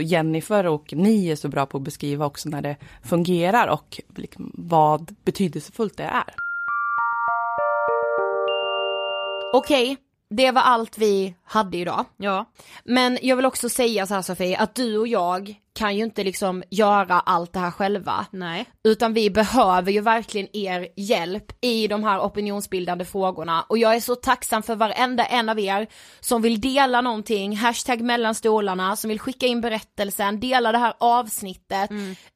[0.02, 4.52] Jennifer och ni är så bra på att beskriva också när det fungerar och liksom
[4.53, 6.35] vad betydelsefullt det är.
[9.53, 9.98] Okej,
[10.30, 12.06] det var allt vi hade idag.
[12.18, 12.45] Ja.
[12.84, 16.23] Men jag vill också säga så här Sofie, att du och jag kan ju inte
[16.23, 18.26] liksom göra allt det här själva.
[18.32, 18.65] Nej.
[18.84, 23.99] Utan vi behöver ju verkligen er hjälp i de här opinionsbildande frågorna och jag är
[23.99, 25.88] så tacksam för varenda en av er
[26.19, 30.94] som vill dela någonting, hashtag mellan stolarna, som vill skicka in berättelsen, dela det här
[30.99, 31.90] avsnittet,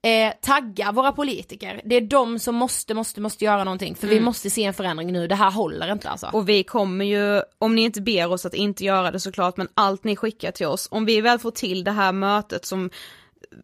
[0.03, 1.81] eh, tagga våra politiker.
[1.85, 5.11] Det är de som måste, måste, måste göra någonting för vi måste se en förändring
[5.11, 6.29] nu, det här håller inte alltså.
[6.33, 9.67] Och vi kommer ju, om ni inte ber oss att inte göra det såklart, men
[9.73, 12.89] allt ni skickar till oss, om vi väl får till det här mötet som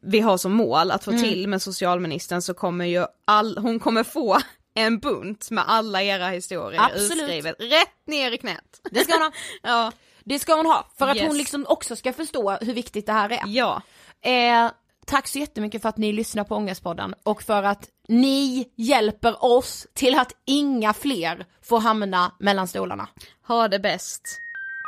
[0.02, 4.04] vi har som mål att få till med socialministern så kommer ju all, hon kommer
[4.04, 4.38] få
[4.74, 7.12] en bunt med alla era historier Absolut.
[7.12, 8.82] utskrivet rätt ner i knät.
[8.92, 9.32] Det ska hon ha.
[9.64, 9.92] Ja.
[10.24, 11.28] Det ska hon ha, för att Yes.
[11.28, 13.44] hon liksom också ska förstå hur viktigt det här är.
[13.48, 13.82] Ja.
[14.22, 14.72] Eh,
[15.06, 19.88] tack så jättemycket för att ni lyssnar på Ångestpodden och för att ni hjälper oss
[19.94, 23.08] till att inga fler får hamna mellan stolarna.
[23.48, 24.42] Ha det bäst.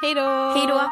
[0.03, 0.53] Hej då!
[0.55, 0.91] Hej då!